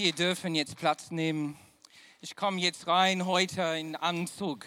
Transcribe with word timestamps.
Wir 0.00 0.12
dürfen 0.12 0.54
jetzt 0.54 0.76
Platz 0.76 1.10
nehmen. 1.10 1.58
Ich 2.20 2.36
komme 2.36 2.60
jetzt 2.60 2.86
rein 2.86 3.26
heute 3.26 3.62
in 3.62 3.96
Anzug. 3.96 4.64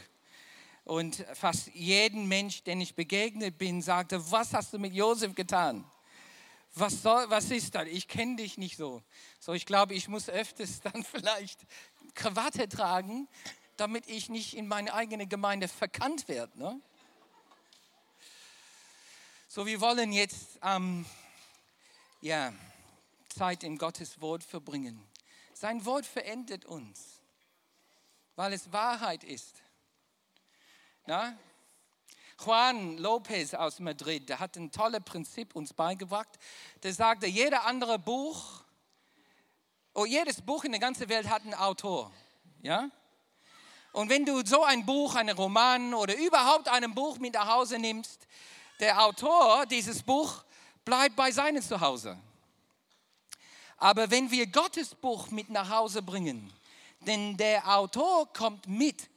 Und 0.83 1.25
fast 1.35 1.73
jeden 1.73 2.27
Mensch, 2.27 2.63
den 2.63 2.81
ich 2.81 2.95
begegnet 2.95 3.57
bin, 3.57 3.81
sagte, 3.81 4.29
was 4.29 4.53
hast 4.53 4.73
du 4.73 4.77
mit 4.77 4.93
Josef 4.93 5.33
getan? 5.33 5.89
Was, 6.75 7.01
soll, 7.01 7.29
was 7.29 7.49
ist 7.49 7.73
das? 7.75 7.87
Ich 7.87 8.09
kenne 8.09 8.35
dich 8.35 8.57
nicht 8.57 8.75
so. 8.75 9.03
So, 9.39 9.53
ich 9.53 9.65
glaube, 9.65 9.93
ich 9.93 10.09
muss 10.09 10.27
öfters 10.27 10.81
dann 10.91 11.01
vielleicht 11.01 11.61
Krawatte 12.13 12.67
tragen, 12.67 13.29
damit 13.77 14.09
ich 14.09 14.27
nicht 14.27 14.53
in 14.53 14.67
meine 14.67 14.93
eigene 14.93 15.27
Gemeinde 15.27 15.69
verkannt 15.69 16.27
werde. 16.27 16.59
Ne? 16.59 16.77
So, 19.47 19.65
wir 19.65 19.79
wollen 19.79 20.11
jetzt 20.11 20.59
ähm, 20.61 21.05
ja, 22.19 22.51
Zeit 23.29 23.63
in 23.63 23.77
Gottes 23.77 24.19
Wort 24.19 24.43
verbringen. 24.43 25.07
Sein 25.61 25.85
Wort 25.85 26.07
verändert 26.07 26.65
uns, 26.65 27.21
weil 28.35 28.51
es 28.51 28.73
Wahrheit 28.73 29.23
ist. 29.23 29.61
Na? 31.05 31.37
Juan 32.43 32.97
Lopez 32.97 33.53
aus 33.53 33.79
Madrid, 33.79 34.27
der 34.27 34.39
hat 34.39 34.55
ein 34.55 34.71
tolles 34.71 35.03
Prinzip 35.05 35.55
uns 35.55 35.71
beigebracht. 35.71 36.39
Der 36.81 36.95
sagte, 36.95 37.27
jeder 37.27 37.63
andere 37.65 37.99
Buch, 37.99 38.63
oh, 39.93 40.05
jedes 40.05 40.41
Buch 40.41 40.63
in 40.63 40.71
der 40.71 40.81
ganzen 40.81 41.07
Welt 41.09 41.29
hat 41.29 41.43
einen 41.43 41.53
Autor. 41.53 42.11
Ja? 42.63 42.89
Und 43.91 44.09
wenn 44.09 44.25
du 44.25 44.43
so 44.43 44.63
ein 44.63 44.83
Buch, 44.83 45.13
einen 45.13 45.37
Roman 45.37 45.93
oder 45.93 46.17
überhaupt 46.17 46.69
ein 46.69 46.91
Buch 46.95 47.19
mit 47.19 47.35
nach 47.35 47.47
Hause 47.47 47.77
nimmst, 47.77 48.25
der 48.79 48.99
Autor 48.99 49.67
dieses 49.67 50.01
Buch 50.01 50.43
bleibt 50.83 51.15
bei 51.15 51.31
seinem 51.31 51.61
Zuhause. 51.61 52.17
Aber 53.81 54.11
wenn 54.11 54.29
wir 54.29 54.45
Gottes 54.45 54.93
Buch 54.93 55.31
mit 55.31 55.49
nach 55.49 55.71
Hause 55.71 56.03
bringen, 56.03 56.53
denn 56.99 57.35
der 57.35 57.67
Autor 57.67 58.31
kommt 58.31 58.67
mit. 58.67 59.09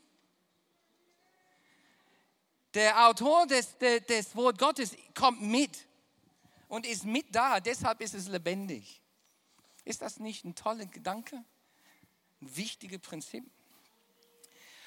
Der 2.73 3.07
Autor 3.07 3.47
des, 3.47 3.77
des, 3.77 4.07
des 4.07 4.35
Wort 4.35 4.59
Gottes 4.59 4.97
kommt 5.15 5.43
mit 5.43 5.87
und 6.69 6.87
ist 6.87 7.05
mit 7.05 7.27
da. 7.35 7.61
Deshalb 7.61 8.01
ist 8.01 8.15
es 8.15 8.27
lebendig. 8.27 9.03
Ist 9.85 10.01
das 10.01 10.19
nicht 10.19 10.47
ein 10.47 10.55
toller 10.55 10.87
Gedanke? 10.87 11.37
Ein 12.41 12.57
wichtiges 12.57 13.01
Prinzip? 13.01 13.45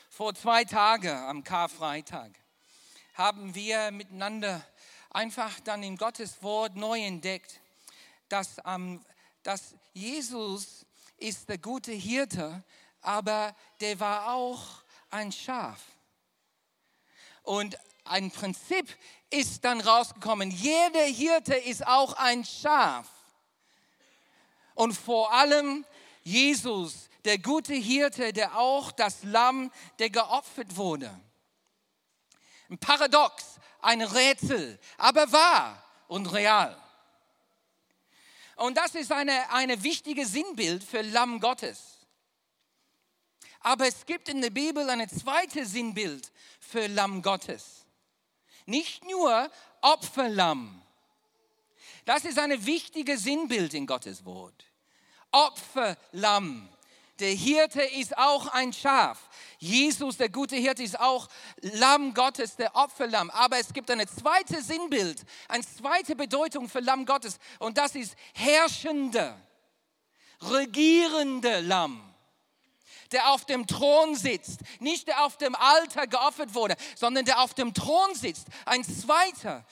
Vor 0.09 0.33
zwei 0.33 0.65
Tagen 0.65 1.15
am 1.15 1.43
Karfreitag 1.43 2.31
haben 3.13 3.53
wir 3.53 3.91
miteinander 3.91 4.65
einfach 5.11 5.59
dann 5.59 5.83
in 5.83 5.97
Gottes 5.97 6.41
Wort 6.41 6.75
neu 6.75 6.99
entdeckt, 6.99 7.61
dass, 8.27 8.57
ähm, 8.65 9.05
dass 9.47 9.75
Jesus 9.93 10.85
ist 11.15 11.47
der 11.47 11.57
gute 11.57 11.93
Hirte, 11.93 12.65
aber 12.99 13.55
der 13.79 13.97
war 13.97 14.33
auch 14.33 14.83
ein 15.09 15.31
Schaf. 15.31 15.81
Und 17.43 17.77
ein 18.03 18.29
Prinzip 18.29 18.93
ist 19.29 19.63
dann 19.63 19.79
rausgekommen. 19.79 20.51
Jeder 20.51 21.05
Hirte 21.05 21.55
ist 21.55 21.87
auch 21.87 22.11
ein 22.17 22.43
Schaf. 22.43 23.07
Und 24.75 24.91
vor 24.91 25.31
allem 25.31 25.85
Jesus, 26.23 27.07
der 27.23 27.37
gute 27.37 27.73
Hirte, 27.73 28.33
der 28.33 28.57
auch 28.57 28.91
das 28.91 29.23
Lamm, 29.23 29.71
der 29.97 30.09
geopfert 30.09 30.75
wurde. 30.75 31.09
Ein 32.69 32.79
Paradox, 32.79 33.61
ein 33.79 34.01
Rätsel, 34.01 34.77
aber 34.97 35.31
wahr 35.31 35.81
und 36.09 36.25
real. 36.33 36.77
Und 38.58 38.75
das 38.75 38.95
ist 38.95 39.11
eine, 39.11 39.52
eine 39.52 39.83
wichtige 39.83 40.25
Sinnbild 40.25 40.83
für 40.83 41.02
Lamm 41.02 41.39
Gottes. 41.39 41.97
Aber 43.61 43.88
es 43.88 44.05
gibt 44.05 44.30
in 44.30 44.41
der 44.41 44.49
Bibel 44.49 44.89
ein 44.89 45.08
zweites 45.09 45.72
Sinnbild 45.72 46.31
für 46.59 46.87
Lamm 46.87 47.21
Gottes. 47.21 47.86
Nicht 48.65 49.04
nur 49.05 49.49
Opferlamm. 49.81 50.81
Das 52.05 52.26
ist 52.26 52.39
ein 52.39 52.65
wichtiges 52.65 53.23
Sinnbild 53.23 53.73
in 53.73 53.86
Gottes 53.86 54.26
Wort. 54.26 54.65
Opferlamm. 55.31 56.70
Der 57.20 57.32
Hirte 57.32 57.82
ist 57.82 58.17
auch 58.17 58.48
ein 58.48 58.73
Schaf. 58.73 59.30
Jesus, 59.58 60.17
der 60.17 60.30
gute 60.30 60.55
Hirte, 60.55 60.83
ist 60.83 61.00
auch 61.00 61.28
Lamm 61.61 62.14
Gottes, 62.14 62.55
der 62.55 62.76
Opferlamm. 62.76 63.30
Aber 63.32 63.58
es 63.58 63.73
gibt 63.73 63.89
ein 63.89 64.08
zweites 64.08 64.67
Sinnbild, 64.67 65.23
eine 65.48 65.66
zweite 65.66 66.16
Bedeutung 66.16 66.70
für 66.70 66.80
Lamm 66.80 67.05
Gottes. 67.05 67.39
Und 67.60 67.78
das 67.78 67.95
ist 67.95 68.16
herrschende, 68.33 69.36
regierende 70.42 71.61
Lamm 71.61 72.04
der 73.11 73.30
auf 73.32 73.45
dem 73.45 73.67
Thron 73.67 74.16
sitzt. 74.16 74.60
Nicht 74.80 75.08
der 75.08 75.23
auf 75.23 75.38
dem 75.38 75.55
Alter 75.55 76.08
geopfert 76.08 76.54
wurde, 76.54 76.76
sondern 76.95 77.26
der 77.26 77.39
auf 77.42 77.54
dem 77.54 77.73
Thron 77.73 78.14
sitzt. 78.16 78.48
Ein 78.66 78.84
zweiter 78.84 79.66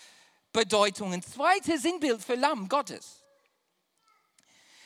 Bedeutung, 0.53 1.13
ein 1.13 1.21
zweites 1.21 1.81
Sinnbild 1.81 2.23
für 2.23 2.35
Lamm 2.35 2.69
Gottes. 2.69 3.24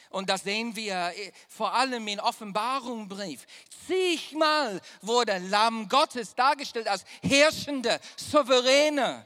Und 0.09 0.29
das 0.29 0.43
sehen 0.43 0.75
wir 0.75 1.13
äh, 1.15 1.31
vor 1.47 1.73
allem 1.73 2.07
in 2.07 2.19
Offenbarungbrief. 2.19 3.45
Zigmal 3.85 4.81
wurde 5.01 5.37
Lamm 5.37 5.87
Gottes 5.87 6.33
dargestellt 6.33 6.87
als 6.87 7.05
herrschende, 7.21 7.99
souveräne, 8.17 9.25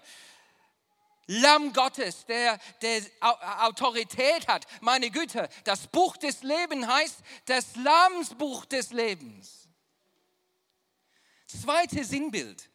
Lamm 1.27 1.71
Gottes, 1.71 2.25
der, 2.25 2.59
der 2.81 3.01
Autorität 3.61 4.45
hat. 4.47 4.67
Meine 4.81 5.09
Güte, 5.09 5.47
das 5.63 5.87
Buch 5.87 6.17
des 6.17 6.43
Lebens 6.43 6.85
heißt 6.85 7.19
das 7.45 7.75
Lammsbuch 7.77 8.65
des 8.65 8.91
Lebens. 8.91 9.69
Zweites 11.47 12.09
Sinnbild. 12.09 12.69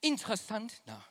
Interessant, 0.00 0.80
na. 0.86 1.04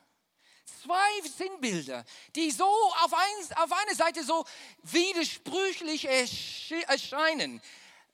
Zwei 0.81 1.27
Sinnbilder, 1.27 2.05
die 2.35 2.51
so 2.51 2.65
auf, 2.65 3.13
ein, 3.13 3.57
auf 3.57 3.71
einer 3.71 3.95
Seite 3.95 4.23
so 4.23 4.45
widersprüchlich 4.83 6.05
erscheinen. 6.05 7.61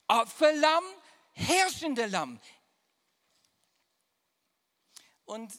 Opferlamm, 0.07 0.83
herrschende 1.33 2.07
Lamm. 2.07 2.39
Und 5.25 5.53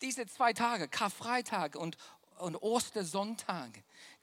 diese 0.00 0.26
zwei 0.26 0.52
Tage, 0.52 0.88
Karfreitag 0.88 1.76
und, 1.76 1.96
und 2.38 2.56
Ostersonntag, 2.56 3.70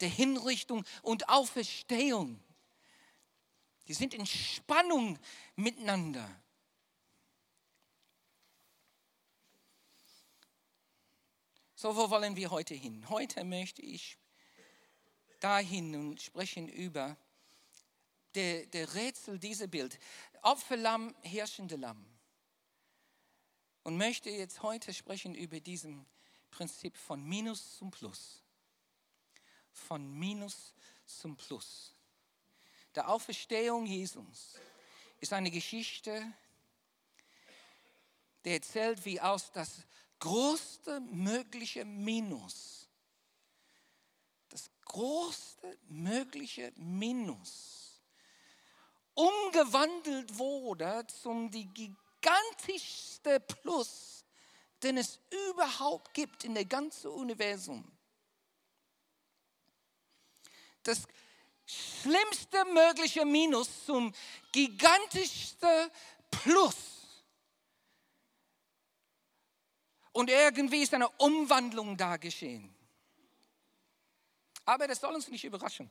der 0.02 0.10
Hinrichtung 0.10 0.86
und 1.02 1.30
Auferstehung, 1.30 2.42
die 3.88 3.94
sind 3.94 4.14
in 4.14 4.26
Spannung 4.26 5.18
miteinander. 5.56 6.30
So, 11.82 11.96
wo 11.96 12.10
wollen 12.10 12.36
wir 12.36 12.52
heute 12.52 12.74
hin? 12.74 13.08
Heute 13.08 13.46
möchte 13.46 13.82
ich 13.82 14.18
dahin 15.40 15.96
und 15.96 16.22
sprechen 16.22 16.68
über 16.68 17.16
der, 18.36 18.66
der 18.66 18.94
Rätsel 18.96 19.40
dieser 19.40 19.68
Bild. 19.68 19.98
Opferlamm, 20.42 21.16
herrschende 21.22 21.78
Lamm 21.78 22.06
und 23.84 23.96
möchte 23.96 24.30
jetzt 24.30 24.62
heute 24.62 24.94
sprechen 24.94 25.34
über 25.34 25.62
diesen 25.62 26.06
Prinzip 26.52 26.98
von 26.98 27.24
Minus 27.24 27.78
zum 27.78 27.92
Plus. 27.92 28.44
Von 29.72 30.12
Minus 30.20 30.74
zum 31.06 31.38
Plus. 31.38 31.96
Der 32.94 33.08
Auferstehung 33.08 33.86
Jesus 33.86 34.60
ist 35.22 35.32
eine 35.32 35.50
Geschichte, 35.50 36.30
die 38.44 38.50
erzählt, 38.50 39.06
wie 39.06 39.22
aus 39.22 39.50
das 39.54 39.86
größte 40.20 41.00
mögliche 41.00 41.86
Minus, 41.86 42.88
das 44.50 44.70
größte 44.86 45.78
mögliche 45.88 46.72
Minus, 46.76 48.02
umgewandelt 49.14 50.38
wurde 50.38 51.06
zum 51.22 51.50
die 51.52 51.68
gigantischste 51.74 53.40
Plus, 53.40 54.26
den 54.84 54.98
es 54.98 55.20
überhaupt 55.50 56.14
gibt 56.14 56.44
in 56.44 56.54
der 56.54 56.66
ganzen 56.66 57.12
Universum. 57.12 57.90
Das 60.84 61.04
schlimmste 61.66 62.66
mögliche 62.66 63.26
Minus 63.26 63.86
zum 63.86 64.14
gigantischsten 64.52 65.92
Plus. 66.32 66.89
Und 70.20 70.30
irgendwie 70.30 70.82
ist 70.82 70.94
eine 70.94 71.08
Umwandlung 71.12 71.96
da 71.96 72.18
geschehen. 72.18 72.76
Aber 74.66 74.86
das 74.86 75.00
soll 75.00 75.16
uns 75.16 75.30
nicht 75.30 75.46
überraschen. 75.46 75.90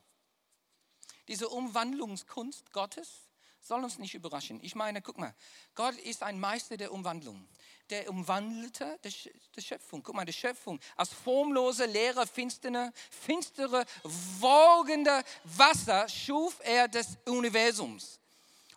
Diese 1.28 1.48
Umwandlungskunst 1.48 2.70
Gottes 2.70 3.30
soll 3.62 3.82
uns 3.82 3.96
nicht 3.96 4.14
überraschen. 4.14 4.62
Ich 4.62 4.74
meine, 4.74 5.00
guck 5.00 5.16
mal, 5.16 5.34
Gott 5.74 5.94
ist 5.94 6.22
ein 6.22 6.38
Meister 6.38 6.76
der 6.76 6.92
Umwandlung. 6.92 7.48
Der 7.88 8.10
umwandelte 8.10 8.98
die 9.02 9.62
Schöpfung. 9.62 10.02
Guck 10.02 10.14
mal, 10.14 10.26
die 10.26 10.34
Schöpfung 10.34 10.78
als 10.94 11.08
formlose, 11.08 11.86
leere, 11.86 12.26
finstere, 12.26 12.92
finstere, 13.10 13.86
wogende 14.04 15.24
Wasser 15.44 16.06
schuf 16.06 16.60
er 16.64 16.86
des 16.86 17.16
Universums. 17.24 18.20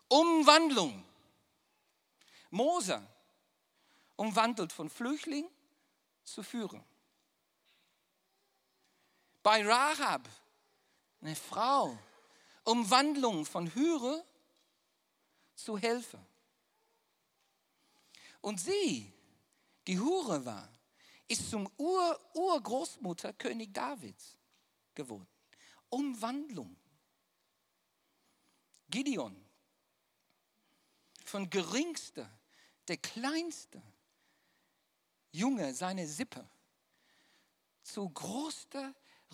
Umwandlung. 0.07 1.03
Mose 2.51 3.05
umwandelt 4.21 4.71
von 4.71 4.87
Flüchtling 4.87 5.49
zu 6.23 6.43
Führer. 6.43 6.85
Bei 9.41 9.65
Rahab, 9.65 10.29
eine 11.21 11.35
Frau, 11.35 11.97
Umwandlung 12.63 13.47
von 13.47 13.73
Höre 13.73 14.23
zu 15.55 15.75
Helfer. 15.75 16.23
Und 18.41 18.59
sie, 18.59 19.11
die 19.87 19.99
Hure 19.99 20.45
war, 20.45 20.69
ist 21.27 21.49
zum 21.49 21.67
Ur 21.77 22.19
Urgroßmutter 22.35 23.33
König 23.33 23.73
Davids 23.73 24.37
geworden. 24.93 25.27
Umwandlung. 25.89 26.77
Gideon, 28.87 29.35
von 31.25 31.49
geringster, 31.49 32.29
der 32.87 32.97
kleinste 32.97 33.81
Junge 35.31 35.73
seiner 35.73 36.07
Sippe, 36.07 36.47
zu 37.83 38.09
großer 38.09 38.93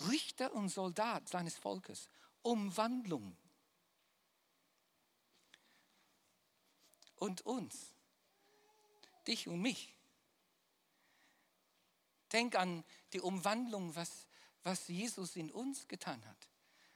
Richter 0.09 0.53
und 0.53 0.69
Soldat 0.69 1.27
seines 1.27 1.55
Volkes. 1.55 2.09
Umwandlung. 2.41 3.35
Und 7.15 7.41
uns, 7.41 7.93
dich 9.25 9.47
und 9.47 9.61
mich. 9.61 9.95
Denk 12.31 12.55
an 12.55 12.83
die 13.13 13.21
Umwandlung, 13.21 13.95
was, 13.95 14.27
was 14.63 14.87
Jesus 14.87 15.35
in 15.35 15.51
uns 15.51 15.87
getan 15.87 16.23
hat, 16.25 16.47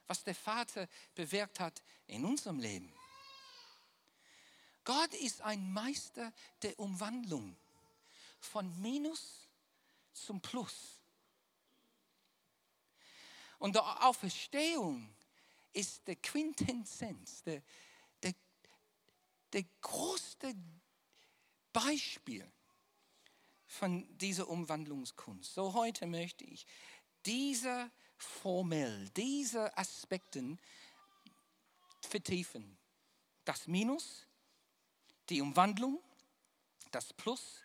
was 0.06 0.24
der 0.24 0.36
Vater 0.36 0.88
bewirkt 1.16 1.60
hat 1.60 1.82
in 2.06 2.24
unserem 2.24 2.60
Leben. 2.60 2.94
Gott 4.84 5.14
ist 5.16 5.42
ein 5.42 5.72
Meister 5.74 6.32
der 6.62 6.78
Umwandlung 6.80 7.58
von 8.42 8.82
Minus 8.82 9.48
zum 10.14 10.42
Plus. 10.42 11.00
Und 13.60 13.76
die 13.76 13.80
Auferstehung 13.80 15.14
ist 15.74 16.08
der 16.08 16.16
Quintessenz, 16.16 17.44
der, 17.44 17.62
der, 18.24 18.34
der 19.54 19.64
größte 19.82 20.54
Beispiel 21.72 22.52
von 23.68 24.18
dieser 24.18 24.50
Umwandlungskunst. 24.50 25.54
So 25.54 25.74
heute 25.74 26.08
möchte 26.08 26.44
ich 26.44 26.66
diese 27.26 27.92
Formel, 28.18 29.10
diese 29.12 29.78
Aspekte 29.78 30.58
vertiefen. 32.02 32.78
Das 33.46 33.68
Minus, 33.68 34.26
die 35.30 35.42
Umwandlung, 35.42 36.02
das 36.92 37.14
Plus 37.14 37.62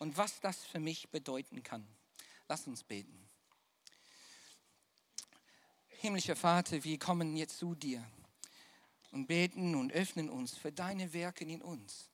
und 0.00 0.16
was 0.16 0.40
das 0.40 0.64
für 0.64 0.80
mich 0.80 1.10
bedeuten 1.10 1.62
kann. 1.62 1.86
Lass 2.48 2.66
uns 2.66 2.82
beten. 2.82 3.28
Himmlischer 5.88 6.36
Vater, 6.36 6.82
wir 6.82 6.98
kommen 6.98 7.36
jetzt 7.36 7.58
zu 7.58 7.74
dir 7.74 8.02
und 9.12 9.26
beten 9.26 9.74
und 9.74 9.92
öffnen 9.92 10.30
uns 10.30 10.56
für 10.56 10.72
deine 10.72 11.12
Werke 11.12 11.44
in 11.44 11.60
uns 11.60 12.08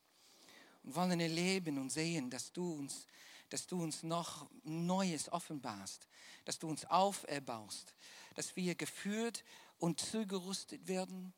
und 0.83 0.97
wollen 0.97 1.21
erleben 1.21 1.79
und 1.79 1.91
sehen, 1.91 2.29
dass 2.29 2.53
du 2.53 2.75
uns, 2.75 3.07
dass 3.51 3.69
du 3.69 3.81
uns 3.81 4.03
noch 4.03 4.51
Neues 4.65 5.33
offenbarst, 5.33 6.09
dass 6.45 6.59
du 6.59 6.69
uns 6.69 6.85
auferbaust, 6.87 7.95
dass 8.35 8.57
wir 8.57 8.75
geführt 8.75 9.45
und 9.79 10.01
zugerüstet 10.01 10.89
werden 10.89 11.33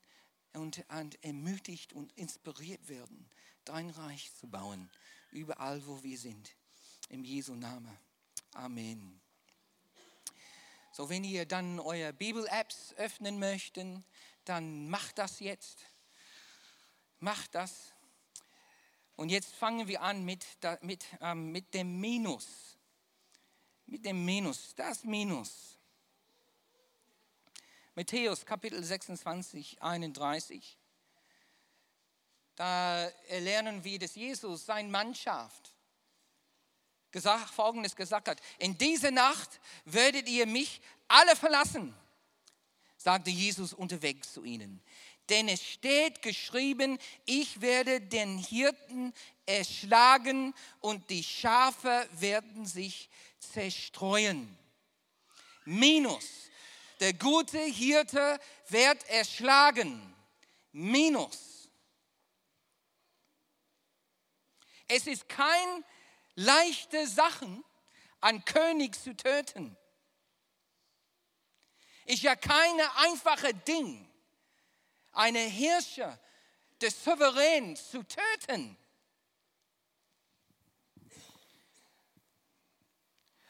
und, 0.53 0.83
ermutigt 1.21 1.93
und 1.93 2.11
inspiriert 2.13 2.89
werden, 2.89 3.29
dein 3.65 3.91
Reich 3.91 4.31
zu 4.33 4.47
bauen, 4.47 4.89
überall, 5.31 5.85
wo 5.85 6.01
wir 6.03 6.17
sind. 6.17 6.55
Im 7.09 7.23
Jesu 7.23 7.55
Namen. 7.55 7.97
Amen. 8.53 9.19
So, 10.91 11.09
wenn 11.09 11.23
ihr 11.23 11.45
dann 11.45 11.79
eure 11.79 12.13
Bibel-Apps 12.13 12.93
öffnen 12.97 13.39
möchten, 13.39 14.03
dann 14.45 14.89
macht 14.89 15.17
das 15.17 15.39
jetzt. 15.39 15.85
Macht 17.19 17.55
das. 17.55 17.93
Und 19.15 19.29
jetzt 19.29 19.53
fangen 19.53 19.87
wir 19.87 20.01
an 20.01 20.23
mit, 20.23 20.45
mit, 20.81 21.05
ähm, 21.21 21.51
mit 21.51 21.73
dem 21.73 21.99
Minus. 21.99 22.77
Mit 23.85 24.05
dem 24.05 24.23
Minus, 24.23 24.73
das 24.75 25.03
Minus. 25.03 25.77
Matthäus 27.95 28.45
Kapitel 28.45 28.81
26, 28.81 29.81
31. 29.81 30.78
Da 32.59 33.09
lernen 33.29 33.85
wir, 33.85 33.97
dass 33.99 34.15
Jesus 34.15 34.65
seine 34.65 34.89
Mannschaft 34.89 35.73
gesagt, 37.09 37.51
Folgendes 37.51 37.95
gesagt 37.95 38.27
hat. 38.27 38.41
In 38.57 38.77
dieser 38.77 39.11
Nacht 39.11 39.61
werdet 39.85 40.27
ihr 40.27 40.45
mich 40.45 40.81
alle 41.07 41.37
verlassen, 41.37 41.95
sagte 42.97 43.29
Jesus 43.29 43.73
unterwegs 43.73 44.33
zu 44.33 44.43
ihnen. 44.43 44.83
Denn 45.29 45.47
es 45.47 45.63
steht 45.63 46.21
geschrieben, 46.21 46.99
ich 47.25 47.61
werde 47.61 48.01
den 48.01 48.37
Hirten 48.37 49.13
erschlagen 49.45 50.53
und 50.81 51.09
die 51.09 51.23
Schafe 51.23 52.09
werden 52.11 52.65
sich 52.65 53.09
zerstreuen. 53.39 54.53
Minus. 55.63 56.25
Der 56.99 57.13
gute 57.13 57.59
Hirte 57.59 58.37
wird 58.67 59.09
erschlagen. 59.09 60.13
Minus. 60.73 61.48
Es 64.89 65.07
ist 65.07 65.29
kein 65.29 65.85
leichte 66.35 67.07
Sachen, 67.07 67.63
an 68.21 68.43
König 68.43 69.01
zu 69.01 69.15
töten. 69.15 69.77
Ist 72.05 72.23
ja 72.23 72.35
keine 72.35 72.95
einfache 72.97 73.53
Ding, 73.53 74.09
eine 75.11 75.39
Herrscher 75.39 76.19
des 76.81 77.03
Souveräns 77.03 77.91
zu 77.91 78.03
töten. 78.03 78.77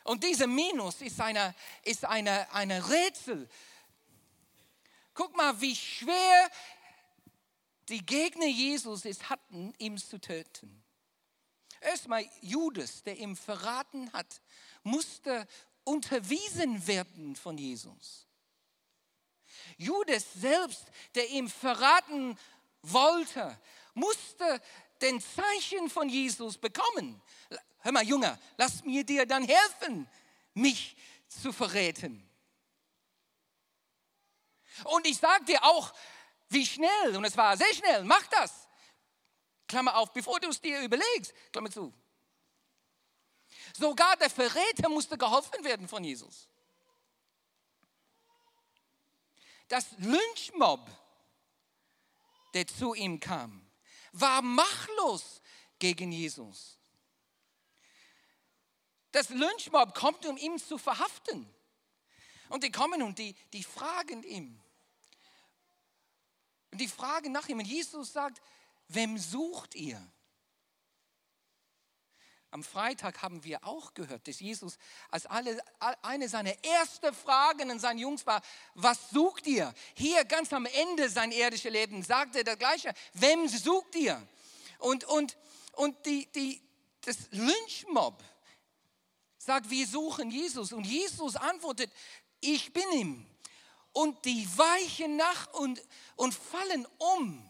Und 0.04 0.24
dieser 0.24 0.48
Minus 0.48 1.02
ist 1.02 1.22
eine, 1.22 1.56
ist 1.84 2.04
eine, 2.04 2.52
eine 2.52 2.90
Rätsel. 2.90 3.48
Guck 5.14 5.38
mal, 5.38 5.60
wie 5.62 5.76
schwer 5.76 6.52
die 7.88 8.06
Gegner 8.06 8.48
Jesus 8.48 9.06
es 9.06 9.30
hatten, 9.30 9.74
ihn 9.78 9.98
zu 9.98 10.19
töten. 10.19 10.84
Erstmal 11.81 12.28
Judas, 12.42 13.04
der 13.04 13.18
ihm 13.18 13.36
verraten 13.36 14.12
hat, 14.14 14.42
musste 14.83 15.48
unterwiesen 15.83 16.86
werden 16.88 17.36
von 17.36 17.57
Jesus. 17.57 18.28
Judas 19.78 20.26
selbst, 20.33 20.86
der 21.16 21.30
ihm 21.30 21.50
verraten 21.50 22.38
wollte, 22.81 23.57
musste 23.94 24.62
den 25.02 25.21
Zeichen 25.21 25.90
von 25.90 26.09
Jesus 26.09 26.57
bekommen. 26.57 27.21
Hör 27.80 27.92
mal, 27.92 28.04
Junge, 28.04 28.38
lass 28.57 28.83
mir 28.83 29.04
dir 29.04 29.26
dann 29.26 29.44
helfen, 29.44 30.07
mich 30.54 30.98
zu 31.28 31.54
verräten. 31.54 32.30
Und 34.86 35.06
ich 35.07 35.18
sage 35.18 35.45
dir 35.45 35.64
auch, 35.64 35.94
wie 36.50 36.66
schnell, 36.66 37.16
und 37.16 37.26
es 37.26 37.38
war 37.38 37.56
sehr 37.57 37.74
schnell, 37.74 38.04
mach 38.04 38.26
das. 38.28 38.69
Klammer 39.69 39.95
auf, 39.95 40.11
bevor 40.11 40.40
du 40.42 40.49
es 40.49 40.59
dir 40.59 40.81
überlegst, 40.81 41.33
Klammer 41.54 41.71
zu. 41.71 41.94
Sogar 43.78 44.18
der 44.18 44.30
Verräter 44.30 44.90
musste 44.90 45.18
geholfen 45.18 45.64
werden 45.64 45.88
von 45.88 46.04
Jesus. 46.04 46.49
Das 49.69 49.92
Lynchmob, 49.99 50.90
der 52.54 52.68
zu 52.68 52.95
ihm 52.95 53.19
kam, 53.19 53.66
war 54.11 54.42
machtlos 54.42 55.42
gegen 55.78 56.11
Jesus. 56.11 56.80
Das 59.11 59.30
Lynchmob 59.30 59.94
kommt, 59.94 60.26
um 60.26 60.38
ihn 60.38 60.57
zu 60.57 60.78
verhaften. 60.78 61.47
Und 62.49 62.64
die 62.64 62.71
kommen 62.71 63.04
und 63.04 63.19
die, 63.19 63.35
die 63.54 63.64
fragen 63.64 64.23
ihn. 64.23 64.59
Und 66.71 66.81
die 66.81 66.88
fragen 66.88 67.31
nach 67.31 67.47
ihm. 67.47 67.59
Und 67.59 67.66
Jesus 67.66 68.14
sagt, 68.14 68.42
Wem 68.90 69.18
sucht 69.18 69.76
ihr? 69.76 70.02
Am 72.52 72.64
Freitag 72.64 73.22
haben 73.22 73.44
wir 73.44 73.64
auch 73.64 73.94
gehört, 73.94 74.28
dass 74.28 74.40
Jesus 74.40 74.80
als 75.12 75.28
alle, 75.28 75.62
eine 76.02 76.28
seiner 76.28 76.54
ersten 76.66 77.14
Fragen 77.14 77.69
an 77.69 77.80
seinen 77.80 78.00
Jungs 78.00 78.26
war, 78.26 78.42
was 78.74 79.12
sucht 79.12 79.46
ihr? 79.46 79.72
Hier 79.94 80.26
ganz 80.26 80.52
am 80.52 80.66
Ende 80.66 81.10
sein 81.10 81.31
irdisches 81.31 81.72
Leben 81.72 82.02
sagte 82.02 82.40
er 82.40 82.44
das 82.44 82.58
Gleiche, 82.58 82.92
wem 83.14 83.48
sucht 83.48 83.96
ihr? 83.96 84.19
Und, 84.80 85.04
und, 85.04 85.38
und 85.74 86.04
die, 86.08 86.26
die, 86.31 86.60
das 87.02 87.18
Lynchmob 87.30 88.24
sagt, 89.38 89.69
wir 89.69 89.86
suchen 89.86 90.31
Jesus. 90.31 90.74
Und 90.74 90.86
Jesus 90.86 91.36
antwortet, 91.36 91.92
ich 92.40 92.74
bin 92.74 92.92
ihm. 92.94 93.26
Und 93.92 94.26
die 94.26 94.48
weichen 94.58 95.18
nach 95.18 95.54
und, 95.54 95.81
und 96.16 96.34
fallen 96.34 96.88
um. 96.98 97.49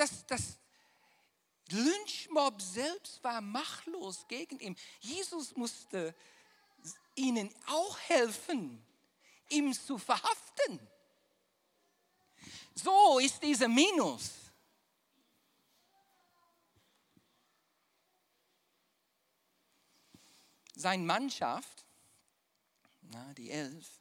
Das, 0.00 0.24
das, 0.24 0.56
Lynchmob 1.72 2.62
selbst 2.62 3.22
war 3.22 3.42
machtlos 3.42 4.26
gegen 4.28 4.58
ihn. 4.58 4.76
Jesus 5.00 5.54
musste 5.56 6.14
ihnen 7.14 7.54
auch 7.66 7.98
helfen, 7.98 8.82
ihn 9.50 9.74
zu 9.74 9.98
verhaften. 9.98 10.80
So 12.74 13.18
ist 13.18 13.42
dieser 13.42 13.68
Minus. 13.68 14.30
Seine 20.74 21.02
Mannschaft, 21.02 21.84
na, 23.02 23.34
die 23.34 23.50
Elf, 23.50 24.00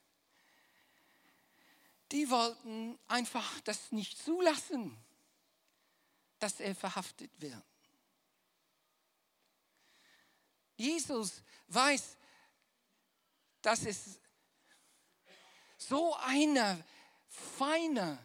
die 2.13 2.29
wollten 2.29 2.97
einfach 3.09 3.59
das 3.61 3.91
nicht 3.91 4.17
zulassen 4.17 4.97
dass 6.39 6.59
er 6.59 6.73
verhaftet 6.75 7.31
wird. 7.37 7.63
Jesus 10.77 11.43
weiß, 11.67 12.15
dass 13.61 13.85
es 13.85 14.19
so 15.77 16.15
eine 16.15 16.83
feine 17.57 18.17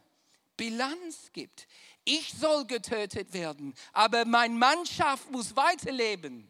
Bilanz 0.57 1.31
gibt. 1.33 1.67
Ich 2.05 2.33
soll 2.33 2.67
getötet 2.67 3.33
werden, 3.33 3.75
aber 3.93 4.25
meine 4.25 4.55
Mannschaft 4.55 5.31
muss 5.31 5.57
weiterleben. 5.57 6.49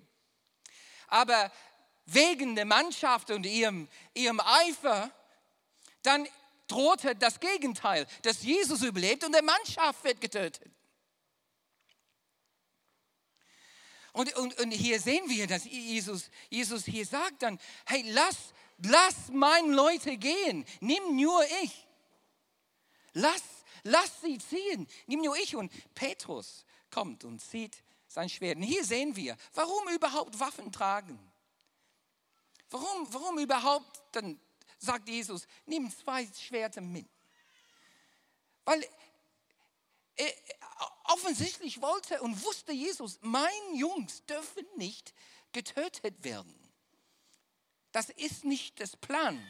Aber 1.07 1.51
wegen 2.07 2.55
der 2.55 2.65
Mannschaft 2.67 3.31
und 3.31 3.47
ihrem, 3.47 3.89
ihrem 4.13 4.41
Eifer, 4.41 5.11
dann 6.03 6.29
drohte 6.67 7.15
das 7.15 7.41
Gegenteil, 7.41 8.07
dass 8.23 8.43
Jesus 8.43 8.83
überlebt 8.83 9.25
und 9.25 9.33
der 9.33 9.43
Mannschaft 9.43 10.03
wird 10.05 10.21
getötet. 10.21 10.71
Und, 14.15 14.33
und, 14.37 14.61
und 14.61 14.71
hier 14.71 15.01
sehen 15.01 15.29
wir, 15.29 15.49
dass 15.49 15.65
Jesus, 15.65 16.31
Jesus 16.49 16.85
hier 16.85 17.05
sagt 17.05 17.43
dann, 17.43 17.59
hey, 17.85 18.05
lass, 18.13 18.55
lass 18.79 19.29
meine 19.33 19.75
Leute 19.75 20.17
gehen, 20.17 20.65
nimm 20.79 21.17
nur 21.17 21.45
ich. 21.65 21.85
Lass, 23.13 23.43
lass 23.83 24.21
sie 24.21 24.39
ziehen, 24.39 24.87
nimm 25.09 25.21
nur 25.21 25.37
ich. 25.37 25.57
Und 25.57 25.73
Petrus 25.97 26.65
kommt 26.93 27.25
und 27.25 27.41
zieht 27.41 27.83
sein 28.07 28.29
Schwert. 28.29 28.57
Und 28.57 28.63
hier 28.63 28.85
sehen 28.85 29.17
wir, 29.17 29.37
warum 29.53 29.89
überhaupt 29.89 30.39
Waffen 30.39 30.71
tragen. 30.71 31.19
Warum, 32.71 33.13
warum 33.13 33.41
überhaupt, 33.41 34.01
dann 34.13 34.41
sagt 34.79 35.09
Jesus, 35.09 35.49
nimm 35.67 35.91
zwei 35.91 36.25
Schwerter 36.29 36.81
mit. 36.81 37.09
Weil 38.65 38.81
äh, 40.15 40.31
offensichtlich 41.05 41.81
wollte 41.81 42.21
und 42.23 42.45
wusste 42.45 42.73
Jesus, 42.73 43.19
meine 43.23 43.75
Jungs 43.75 44.25
dürfen 44.27 44.67
nicht 44.77 45.15
getötet 45.53 46.25
werden. 46.25 46.55
Das 47.93 48.11
ist 48.11 48.45
nicht 48.45 48.81
das 48.81 48.97
Plan. 48.97 49.41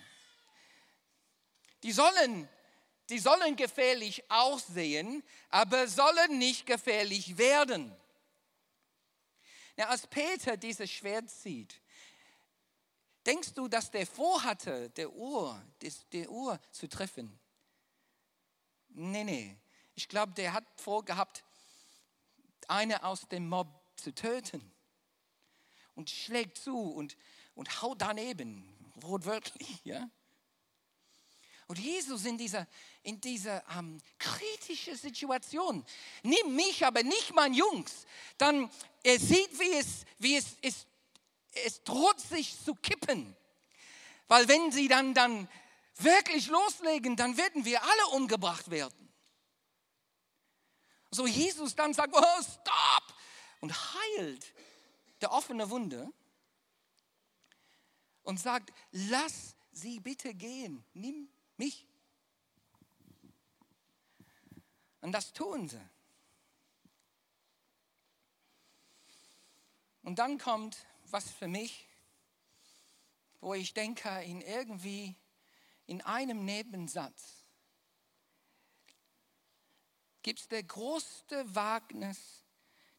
Die 1.83 1.93
sollen, 1.93 2.49
die 3.09 3.19
sollen 3.19 3.57
gefährlich 3.57 4.31
aussehen, 4.31 5.23
aber 5.49 5.89
sollen 5.89 6.39
nicht 6.39 6.67
gefährlich 6.67 7.39
werden. 7.39 7.95
Ja, 9.77 9.89
als 9.89 10.07
Peter 10.07 10.57
dieses 10.57 10.91
Schwert 10.91 11.31
sieht, 11.31 11.81
denkst 13.27 13.55
du, 13.55 13.69
dass 13.69 13.91
der 13.91 14.07
vorhatte, 14.07 14.91
der 14.91 15.11
Uhr, 15.11 15.61
der 16.13 16.31
Uhr 16.31 16.61
zu 16.71 16.89
treffen? 16.89 17.39
Nee, 18.89 19.25
nee. 19.25 19.57
Ich 19.95 20.09
glaube, 20.09 20.33
der 20.33 20.53
hat 20.53 20.65
vorgehabt, 20.77 21.45
eine 22.69 23.05
aus 23.05 23.29
dem 23.29 23.49
Mob 23.49 23.69
zu 23.97 24.15
töten. 24.15 24.73
Und 25.95 26.11
schlägt 26.11 26.59
zu 26.59 26.77
und, 26.77 27.17
und 27.55 27.81
haut 27.83 28.03
daneben, 28.03 28.69
wortwörtlich. 28.97 29.81
Ja? 29.85 30.09
Und 31.67 31.79
Jesus 31.79 32.25
in 32.25 32.37
dieser, 32.37 32.67
in 33.03 33.21
dieser 33.21 33.63
ähm, 33.77 34.01
kritischen 34.19 34.97
Situation, 34.97 35.85
nimm 36.23 36.55
mich, 36.55 36.85
aber 36.85 37.03
nicht 37.03 37.33
mein 37.33 37.55
Jungs, 37.55 38.07
dann 38.37 38.71
er 39.03 39.19
sieht, 39.19 39.59
wie 39.59 39.73
es, 39.73 40.05
wie 40.19 40.37
es, 40.37 40.57
es, 40.63 40.87
es 41.65 41.83
droht 41.85 42.21
sich 42.21 42.63
zu 42.63 42.75
kippen. 42.75 43.35
Weil 44.29 44.49
wenn 44.49 44.73
sie 44.73 44.89
dann, 44.89 45.15
dann 45.15 45.49
wirklich 45.97 46.49
loslegen, 46.49 47.17
dann 47.17 47.37
werden 47.37 47.65
wir 47.65 47.83
alle 47.83 48.07
umgebracht 48.13 48.71
werden. 48.71 49.14
So 51.15 51.29
Jesus 51.29 51.77
dann 51.77 51.95
sagt, 51.95 52.13
oh, 52.13 52.43
stop! 52.43 53.15
Und 53.61 53.73
heilt 53.73 54.53
der 55.21 55.31
offene 55.31 55.71
Wunde 55.71 56.13
und 58.25 58.41
sagt, 58.41 58.73
lass 58.91 59.55
sie 59.71 60.01
bitte 60.01 60.35
gehen, 60.35 60.85
nimm 60.93 61.29
mich. 61.57 61.87
Und 65.01 65.13
das 65.13 65.33
tun 65.33 65.69
sie. 65.69 65.81
Und 70.03 70.19
dann 70.19 70.39
kommt 70.39 70.85
was 71.11 71.31
für 71.31 71.47
mich, 71.47 71.89
wo 73.41 73.55
ich 73.55 73.73
denke, 73.73 74.09
in 74.25 74.41
irgendwie 74.41 75.15
in 75.87 76.03
einem 76.03 76.45
Nebensatz 76.45 77.44
gibt 80.25 80.41
es 80.41 80.49
der 80.49 80.63
größte 80.63 81.55
Wagnis 81.55 82.19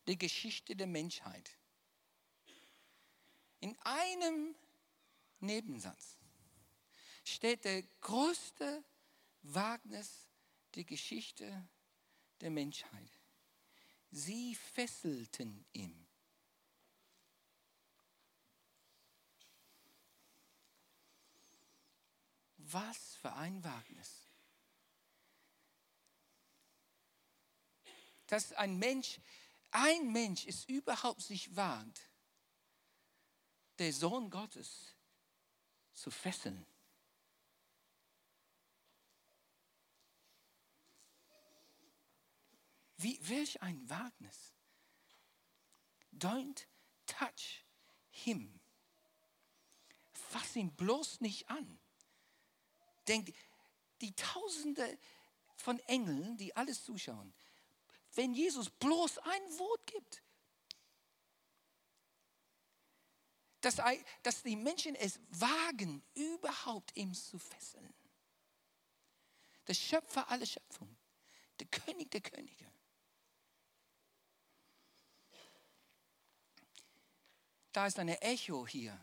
der 0.06 0.16
Geschichte 0.16 0.76
der 0.76 0.86
Menschheit. 0.86 1.58
In 3.60 3.76
einem 3.80 4.56
Nebensatz 5.40 6.18
steht 7.24 7.66
der 7.66 7.82
größte 8.02 8.84
Wagnis 9.42 10.30
der 10.76 10.84
Geschichte 10.84 11.68
der 12.42 12.52
Menschheit. 12.52 13.10
Sie 14.12 14.54
fesselten 14.54 15.66
ihn. 15.74 16.08
Was 22.58 23.16
für 23.16 23.34
ein 23.34 23.64
Wagnis. 23.64 24.25
Dass 28.28 28.54
ein 28.54 28.78
Mensch, 28.78 29.20
ein 29.72 30.12
Mensch 30.12 30.46
es 30.46 30.66
überhaupt 30.66 31.22
sich 31.22 31.56
wagt, 31.56 32.10
der 33.80 33.92
Sohn 33.92 34.30
Gottes 34.30 34.96
zu 35.94 36.12
fesseln. 36.12 36.66
Wie, 42.98 43.20
welch 43.28 43.62
ein 43.62 43.88
Wagnis. 43.90 44.54
Don't 46.14 46.66
touch 47.06 47.66
him. 48.10 48.60
Fass 50.12 50.56
ihn 50.56 50.74
bloß 50.76 51.22
nicht 51.22 51.50
an. 51.50 51.80
Denkt, 53.08 53.36
die 54.02 54.16
Tausende 54.16 54.98
von 55.58 55.80
Engeln, 55.82 56.38
die 56.38 56.56
alles 56.56 56.84
zuschauen, 56.84 57.34
wenn 58.16 58.34
Jesus 58.34 58.70
bloß 58.70 59.18
ein 59.20 59.60
Wort 59.60 59.86
gibt. 59.88 60.22
Dass, 63.62 63.78
dass 64.22 64.44
die 64.44 64.56
Menschen 64.56 64.96
es 64.96 65.20
wagen, 65.30 66.04
überhaupt 66.14 66.96
ihm 66.96 67.14
zu 67.14 67.40
fesseln. 67.40 67.94
Der 69.68 69.74
Schöpfer 69.74 70.30
aller 70.30 70.46
Schöpfung, 70.46 70.96
der 71.60 71.68
König 71.68 72.12
der 72.12 72.22
Könige. 72.22 72.72
Da 77.72 77.88
ist 77.88 78.00
eine 78.00 78.22
Echo 78.22 78.68
hier, 78.68 78.98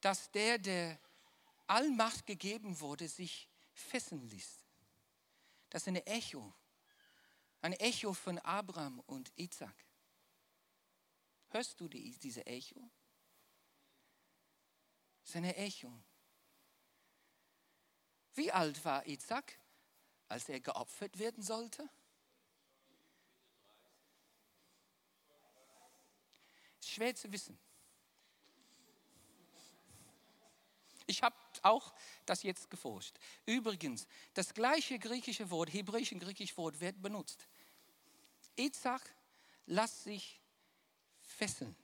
dass 0.00 0.30
der, 0.30 0.56
der 0.58 0.98
Allmacht 1.66 2.24
gegeben 2.24 2.78
wurde, 2.78 3.08
sich 3.08 3.48
fesseln 3.74 4.22
ließ. 4.28 4.64
Das 5.68 5.82
ist 5.82 5.88
eine 5.88 6.06
Echo 6.06 6.54
Ein 7.62 7.72
Echo 7.74 8.12
von 8.12 8.38
Abraham 8.38 9.00
und 9.00 9.32
Isaac. 9.36 9.74
Hörst 11.48 11.80
du 11.80 11.88
die, 11.88 12.16
diese 12.18 12.44
Echo? 12.46 12.80
Das 15.20 15.30
ist 15.30 15.36
eine 15.36 15.56
Echo. 15.56 15.92
Wie 18.34 18.52
alt 18.52 18.84
war 18.84 19.06
Isaac, 19.06 19.58
als 20.28 20.48
er 20.48 20.60
geopfert 20.60 21.18
werden 21.18 21.42
sollte? 21.42 21.88
Schwer 26.80 27.14
zu 27.14 27.32
wissen. 27.32 27.58
Ich 31.06 31.22
habe 31.22 31.36
auch 31.64 31.92
das 32.24 32.42
jetzt 32.42 32.70
geforscht. 32.70 33.16
Übrigens, 33.44 34.06
das 34.34 34.54
gleiche 34.54 34.98
griechische 34.98 35.50
Wort, 35.50 35.72
hebräische 35.72 36.16
griechische 36.16 36.56
Wort, 36.56 36.80
wird 36.80 37.00
benutzt. 37.00 37.46
Isaac 38.56 39.02
lässt 39.66 40.04
sich 40.04 40.40
fesseln. 41.20 41.76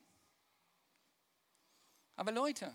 Aber 2.17 2.33
Leute, 2.33 2.75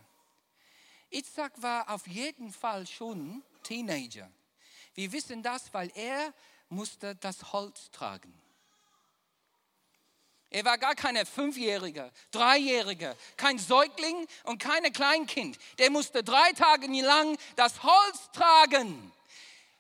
Isaac 1.09 1.61
war 1.61 1.89
auf 1.89 2.07
jeden 2.07 2.51
Fall 2.51 2.85
schon 2.85 3.43
Teenager. 3.63 4.29
Wir 4.93 5.11
wissen 5.11 5.41
das, 5.41 5.73
weil 5.73 5.91
er 5.95 6.33
musste 6.69 7.15
das 7.15 7.53
Holz 7.53 7.91
tragen. 7.91 8.33
Er 10.49 10.63
war 10.63 10.77
gar 10.77 10.95
keine 10.95 11.25
Fünfjährige, 11.25 12.11
Dreijährige, 12.31 13.17
kein 13.35 13.59
Säugling 13.59 14.27
und 14.43 14.59
keine 14.59 14.91
Kleinkind. 14.91 15.57
Der 15.77 15.91
musste 15.91 16.23
drei 16.23 16.53
Tage 16.53 16.87
lang 17.01 17.37
das 17.55 17.83
Holz 17.83 18.31
tragen. 18.31 19.11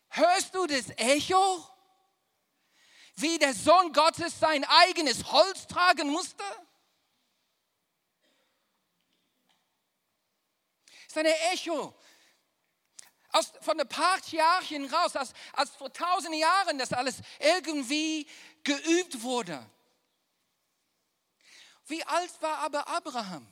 Hörst 0.09 0.53
du 0.53 0.67
das 0.67 0.89
Echo? 0.97 1.65
Wie 3.15 3.39
der 3.39 3.53
Sohn 3.53 3.93
Gottes 3.93 4.39
sein 4.39 4.63
eigenes 4.65 5.31
Holz 5.31 5.67
tragen 5.67 6.09
musste? 6.09 6.43
Ein 11.15 11.25
Echo 11.51 11.95
aus, 13.31 13.51
von 13.61 13.77
der 13.77 13.85
Patriarchen 13.85 14.85
raus, 14.85 15.15
als, 15.15 15.33
als 15.53 15.71
vor 15.71 15.91
tausenden 15.91 16.39
Jahren 16.39 16.77
das 16.77 16.93
alles 16.93 17.15
irgendwie 17.39 18.27
geübt 18.63 19.21
wurde. 19.21 19.65
Wie 21.87 22.03
alt 22.03 22.41
war 22.41 22.59
aber 22.59 22.87
Abraham? 22.87 23.47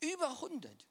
Über 0.00 0.30
100. 0.30 0.84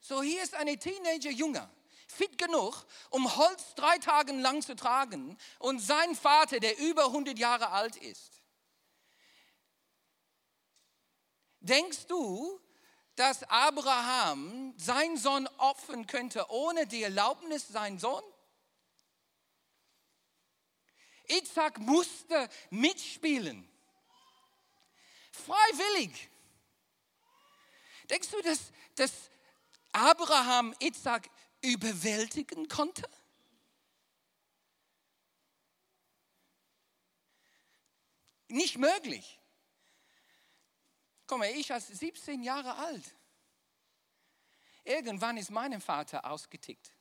So 0.00 0.22
hier 0.22 0.42
ist 0.42 0.54
eine 0.54 0.78
Teenager-Junge, 0.78 1.68
fit 2.08 2.36
genug, 2.36 2.84
um 3.10 3.36
Holz 3.36 3.74
drei 3.74 3.98
Tage 3.98 4.32
lang 4.32 4.62
zu 4.62 4.76
tragen 4.76 5.38
und 5.58 5.78
sein 5.80 6.14
Vater, 6.14 6.60
der 6.60 6.78
über 6.78 7.06
100 7.06 7.38
Jahre 7.38 7.70
alt 7.70 7.96
ist. 7.96 8.42
Denkst 11.60 12.06
du, 12.08 12.60
dass 13.16 13.44
Abraham 13.44 14.74
seinen 14.76 15.16
Sohn 15.16 15.46
opfern 15.56 16.06
könnte 16.06 16.50
ohne 16.50 16.86
die 16.86 17.04
Erlaubnis 17.04 17.68
seines 17.68 18.02
Sohn? 18.02 18.22
Isaac 21.28 21.78
musste 21.78 22.50
mitspielen. 22.68 23.66
Freiwillig. 25.46 26.30
Denkst 28.10 28.30
du, 28.30 28.40
dass, 28.42 28.72
dass 28.94 29.30
Abraham 29.92 30.74
Isaac 30.80 31.30
überwältigen 31.62 32.68
konnte? 32.68 33.08
Nicht 38.48 38.78
möglich. 38.78 39.38
Mal, 41.30 41.50
ich 41.50 41.72
als 41.72 41.88
17 41.88 42.44
Jahre 42.44 42.76
alt. 42.76 43.16
Irgendwann 44.84 45.36
ist 45.36 45.50
mein 45.50 45.80
Vater 45.80 46.24
ausgetickt. 46.30 46.92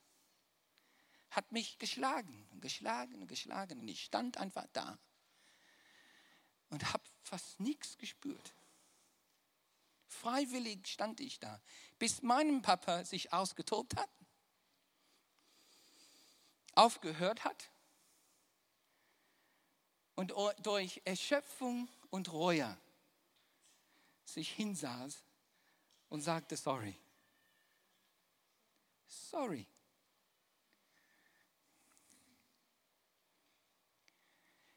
Hat 1.29 1.51
mich 1.51 1.77
geschlagen 1.77 2.43
geschlagen 2.63 3.27
geschlagen. 3.27 3.79
Und 3.79 3.87
ich 3.89 4.03
stand 4.03 4.37
einfach 4.37 4.65
da 4.73 4.97
und 6.69 6.91
habe 6.91 7.03
fast 7.23 7.59
nichts 7.59 7.97
gespürt. 7.97 8.53
Freiwillig 10.07 10.87
stand 10.87 11.19
ich 11.19 11.39
da, 11.39 11.59
bis 11.97 12.21
mein 12.21 12.61
Papa 12.61 13.03
sich 13.03 13.33
ausgetobt 13.33 13.95
hat, 13.95 14.09
aufgehört 16.75 17.43
hat 17.43 17.71
und 20.15 20.33
durch 20.61 21.01
Erschöpfung 21.05 21.89
und 22.09 22.31
Reue 22.31 22.77
sich 24.25 24.51
hinsaß 24.51 25.23
und 26.09 26.21
sagte, 26.21 26.55
sorry. 26.55 26.95
Sorry. 29.07 29.65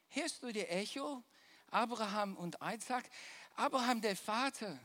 Hörst 0.09 0.41
du 0.41 0.51
die 0.51 0.65
Echo? 0.65 1.23
Abraham 1.71 2.35
und 2.37 2.57
Isaac. 2.61 3.09
Abraham, 3.55 4.01
der 4.01 4.15
Vater, 4.15 4.79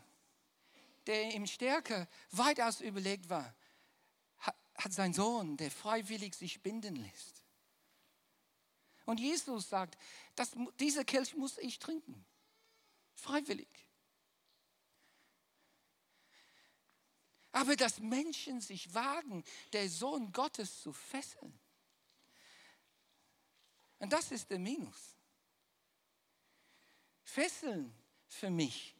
der 1.06 1.34
im 1.34 1.46
Stärke 1.46 2.08
weitaus 2.30 2.80
überlegt 2.80 3.28
war, 3.28 3.54
hat 4.38 4.92
seinen 4.92 5.14
Sohn, 5.14 5.56
der 5.56 5.70
freiwillig 5.70 6.34
sich 6.34 6.62
binden 6.62 6.96
lässt. 6.96 7.42
Und 9.04 9.20
Jesus 9.20 9.68
sagt, 9.68 9.98
dass, 10.34 10.52
diese 10.78 11.04
Kelch 11.04 11.34
muss 11.34 11.58
ich 11.58 11.78
trinken. 11.78 12.24
Freiwillig. 13.14 13.68
Aber 17.52 17.76
dass 17.76 17.98
Menschen 17.98 18.60
sich 18.60 18.94
wagen, 18.94 19.44
der 19.72 19.88
Sohn 19.88 20.32
Gottes 20.32 20.80
zu 20.80 20.92
fesseln. 20.92 21.58
Und 23.98 24.12
das 24.12 24.32
ist 24.32 24.50
der 24.50 24.58
Minus. 24.58 25.16
Fesseln 27.24 27.94
für 28.26 28.50
mich 28.50 28.94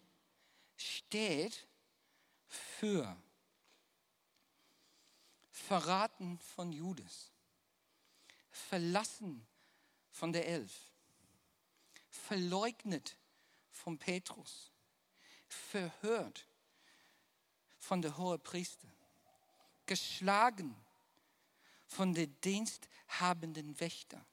steht 0.77 1.67
für 2.47 3.17
Verraten 5.51 6.39
von 6.39 6.73
Judas, 6.73 7.31
verlassen 8.51 9.47
von 10.11 10.33
der 10.33 10.47
Elf, 10.47 10.73
verleugnet 12.11 13.17
von 13.71 13.99
Petrus, 13.99 14.71
verhört 15.49 16.47
von 17.79 18.03
der 18.03 18.17
Hohepriester, 18.19 18.89
geschlagen 19.87 20.75
von 21.87 22.15
der 22.15 22.27
diensthabenden 22.27 23.79
Wächter, 23.81 24.25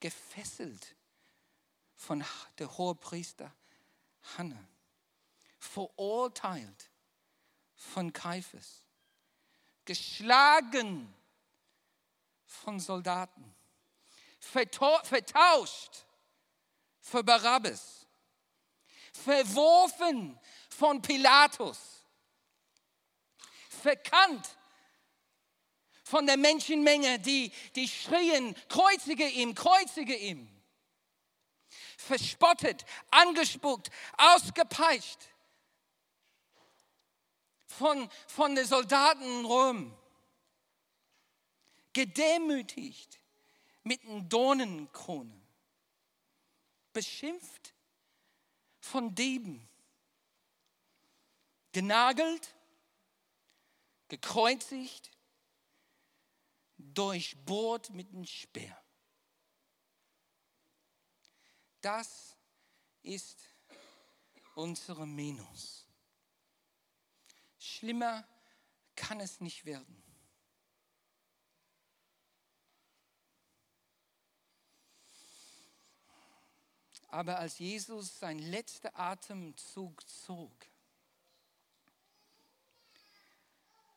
gefesselt 0.00 0.96
von 1.98 2.24
der 2.58 2.78
Hohepriester 2.78 3.52
Hanna, 4.36 4.58
verurteilt 5.58 6.90
von 7.74 8.12
Kaiphas, 8.12 8.84
geschlagen 9.84 11.12
von 12.46 12.78
Soldaten, 12.78 13.54
vertauscht 14.40 16.06
für 17.00 17.24
Barabbas, 17.24 18.06
verworfen 19.12 20.38
von 20.70 21.02
Pilatus, 21.02 21.78
verkannt 23.68 24.48
von 26.04 26.26
der 26.26 26.36
Menschenmenge, 26.36 27.18
die, 27.18 27.52
die 27.74 27.88
schrien, 27.88 28.54
kreuzige 28.68 29.28
ihm, 29.28 29.54
kreuzige 29.54 30.16
ihm. 30.16 30.57
Verspottet, 32.08 32.86
angespuckt, 33.10 33.90
ausgepeitscht 34.16 35.28
von, 37.66 38.08
von 38.26 38.54
den 38.54 38.64
Soldaten 38.64 39.22
in 39.22 39.44
Rom. 39.44 39.94
Gedemütigt 41.92 43.20
mit 43.82 44.02
einer 44.06 44.22
Dornenkrone. 44.22 45.38
Beschimpft 46.94 47.74
von 48.80 49.14
Dieben. 49.14 49.68
Genagelt 51.72 52.54
gekreuzigt, 54.08 55.10
durchbohrt 56.78 57.90
mit 57.90 58.08
einem 58.08 58.24
Speer 58.24 58.82
das 61.88 62.36
ist 63.00 63.38
unsere 64.54 65.06
Minus. 65.06 65.86
Schlimmer 67.58 68.28
kann 68.94 69.20
es 69.20 69.40
nicht 69.40 69.64
werden. 69.64 70.02
Aber 77.06 77.38
als 77.38 77.58
Jesus 77.58 78.18
sein 78.18 78.38
letzter 78.38 78.94
Atemzug 78.94 80.06
zog 80.06 80.52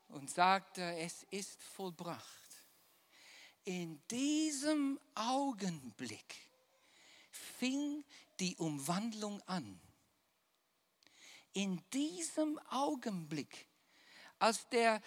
und 0.08 0.30
sagte, 0.30 0.82
es 0.96 1.24
ist 1.24 1.62
vollbracht, 1.62 2.56
in 3.66 4.02
diesem 4.08 4.98
Augenblick 5.14 6.51
fing 7.62 8.04
die 8.40 8.56
Umwandlung 8.56 9.40
an. 9.46 9.80
In 11.54 11.80
diesem 11.92 12.58
Augenblick, 12.72 13.68
als 14.40 14.68
der 14.70 15.00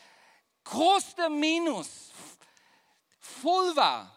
größte 0.62 1.28
Minus 1.30 2.12
voll 3.18 3.74
war, 3.74 4.16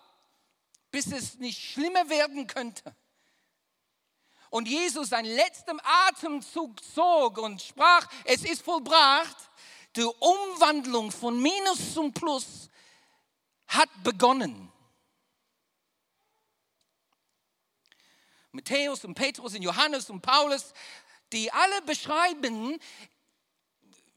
bis 0.91 1.08
es 1.08 1.39
nicht 1.39 1.60
schlimmer 1.60 2.08
werden 2.10 2.45
könnte. 2.45 2.95
Und 4.52 4.67
Jesus 4.67 5.10
seinen 5.10 5.34
letzten 5.34 5.80
Atemzug 5.84 6.84
zog 6.84 7.39
und 7.39 7.60
sprach, 7.60 8.08
es 8.23 8.43
ist 8.45 8.62
vollbracht. 8.62 9.50
Die 9.95 10.04
Umwandlung 10.04 11.12
von 11.12 11.41
Minus 11.41 11.95
zum 11.95 12.13
Plus 12.13 12.69
hat 13.67 13.89
begonnen. 14.04 14.71
Matthäus 18.58 19.06
und 19.06 19.13
Petrus 19.13 19.54
und 19.54 19.62
Johannes 19.62 20.10
und 20.10 20.22
Paulus, 20.22 20.74
die 21.32 21.52
alle 21.52 21.82
beschreiben, 21.84 22.80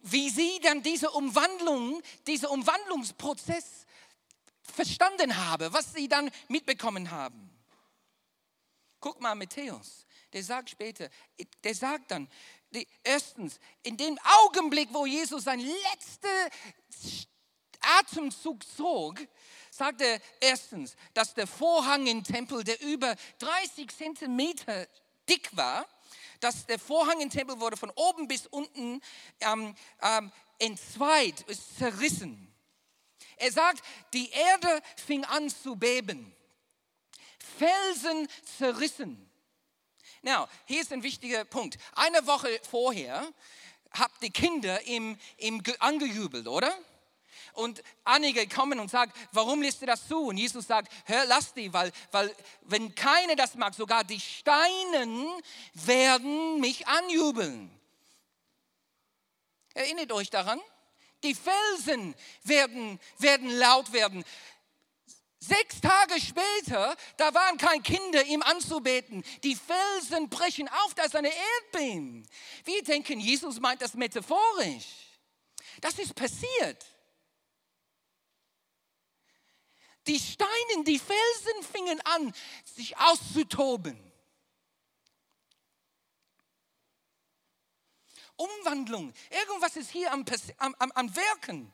wie 0.01 0.31
sie 0.31 0.59
dann 0.63 0.83
diese 0.83 1.11
Umwandlung, 1.11 2.03
diesen 2.27 2.49
Umwandlungsprozess 2.49 3.85
verstanden 4.63 5.37
haben, 5.37 5.73
was 5.75 5.93
sie 5.93 6.09
dann 6.09 6.31
mitbekommen 6.49 7.11
haben. 7.11 7.51
Guck 8.99 9.21
mal, 9.21 9.35
Matthäus, 9.35 10.07
der 10.33 10.43
sagt 10.43 10.71
später, 10.71 11.11
der 11.63 11.75
sagt 11.75 12.11
dann, 12.11 12.29
erstens, 13.03 13.59
in 13.83 13.99
dem 13.99 14.19
Augenblick, 14.45 14.89
wo 14.93 15.05
Jesus 15.05 15.45
sein 15.45 15.61
letzter 15.61 16.49
Atemzug 17.99 18.65
zog, 18.65 19.19
sagt 19.81 20.03
er 20.03 20.21
erstens, 20.41 20.95
dass 21.15 21.33
der 21.33 21.47
Vorhang 21.47 22.07
im 22.07 22.23
Tempel, 22.23 22.63
der 22.65 22.83
über 22.83 23.17
30 23.39 23.89
Zentimeter 23.89 24.87
dick 25.27 25.57
war, 25.57 25.89
dass 26.41 26.67
der 26.67 26.79
Vorhang 26.79 27.19
im 27.23 27.31
Tempel 27.31 27.59
wurde 27.61 27.79
von 27.79 27.89
oben 27.89 28.29
bis 28.29 28.47
unten 28.47 29.01
ähm, 29.41 29.75
ähm, 30.03 30.31
entzweit, 30.59 31.41
ist 31.47 31.79
zerrissen. 31.79 32.55
Er 33.37 33.53
sagt, 33.53 33.83
die 34.13 34.29
Erde 34.29 34.83
fing 34.97 35.25
an 35.25 35.49
zu 35.49 35.77
beben. 35.77 36.31
Felsen 37.59 38.29
zerrissen. 38.59 39.31
Now, 40.21 40.47
hier 40.67 40.83
ist 40.83 40.93
ein 40.93 41.03
wichtiger 41.03 41.47
Punkt. 41.47 41.79
Eine 41.95 42.27
Woche 42.27 42.61
vorher 42.71 43.27
habt 43.93 44.23
die 44.23 44.31
Kinder 44.31 44.83
ihm, 44.83 45.19
ihm 45.39 45.63
angejubelt, 45.79 46.49
oder? 46.49 46.77
Und 47.53 47.83
einige 48.05 48.49
kommen 48.49 48.81
und 48.81 48.91
sagen, 48.91 49.13
warum 49.33 49.63
lässt 49.63 49.83
du 49.83 49.87
das 49.87 50.07
zu? 50.07 50.27
Und 50.27 50.37
Jesus 50.37 50.67
sagt, 50.67 50.93
hör, 51.07 51.25
lass 51.27 51.55
die, 51.55 51.73
weil, 51.73 51.93
weil 52.11 52.35
wenn 52.63 52.95
keiner 52.95 53.37
das 53.37 53.55
mag, 53.55 53.75
sogar 53.75 54.05
die 54.05 54.21
Steine 54.21 55.41
werden 55.75 56.61
mich 56.61 56.87
anjubeln. 56.87 57.71
Erinnert 59.75 60.13
euch 60.13 60.31
daran? 60.31 60.61
Die 61.23 61.35
Felsen 61.35 62.15
werden, 62.45 62.99
werden 63.19 63.51
laut 63.51 63.93
werden. 63.93 64.25
Sechs 65.43 65.81
Tage 65.81 66.21
später, 66.21 66.95
da 67.17 67.33
waren 67.33 67.57
keine 67.57 67.81
Kinder, 67.81 68.23
ihm 68.27 68.43
anzubeten. 68.43 69.25
Die 69.43 69.57
Felsen 69.57 70.29
brechen 70.29 70.69
auf, 70.69 70.95
da 70.95 71.05
ist 71.05 71.17
eine 71.17 71.33
Erdbeben. 71.33 72.29
Wir 72.65 72.83
denken, 72.83 73.21
Jesus 73.21 73.59
meint 73.59 73.81
das 73.81 73.95
metaphorisch. 73.95 74.85
Das 75.81 75.99
ist 75.99 76.15
passiert. 76.15 76.85
Die 80.11 80.19
Steine, 80.19 80.83
die 80.85 80.99
Felsen 80.99 81.63
fingen 81.73 82.01
an, 82.01 82.35
sich 82.65 82.99
auszutoben. 82.99 83.97
Umwandlung, 88.35 89.15
irgendwas 89.31 89.77
ist 89.77 89.91
hier 89.91 90.11
am, 90.11 90.25
am, 90.57 90.75
am 90.97 91.15
Wirken. 91.15 91.73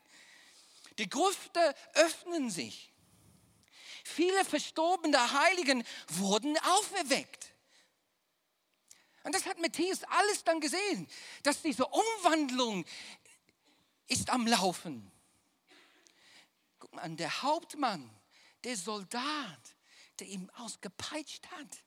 Die 0.99 1.09
Grüfte 1.09 1.75
öffnen 1.95 2.51
sich. 2.51 2.93
Viele 4.05 4.45
verstorbene 4.45 5.33
Heiligen 5.33 5.83
wurden 6.09 6.59
auferweckt. 6.59 7.55
Und 9.23 9.35
das 9.35 9.47
hat 9.47 9.59
Matthäus 9.61 10.05
alles 10.05 10.45
dann 10.45 10.61
gesehen, 10.61 11.09
dass 11.43 11.63
diese 11.63 11.87
Umwandlung 11.87 12.85
ist 14.09 14.29
am 14.29 14.47
Laufen. 14.47 15.11
Guck 16.79 16.93
mal 16.93 17.01
an, 17.01 17.17
der 17.17 17.41
Hauptmann, 17.41 18.16
der 18.67 18.77
Soldat, 18.77 19.77
der 20.19 20.27
ihn 20.27 20.51
ausgepeitscht 20.57 21.47
hat. 21.53 21.85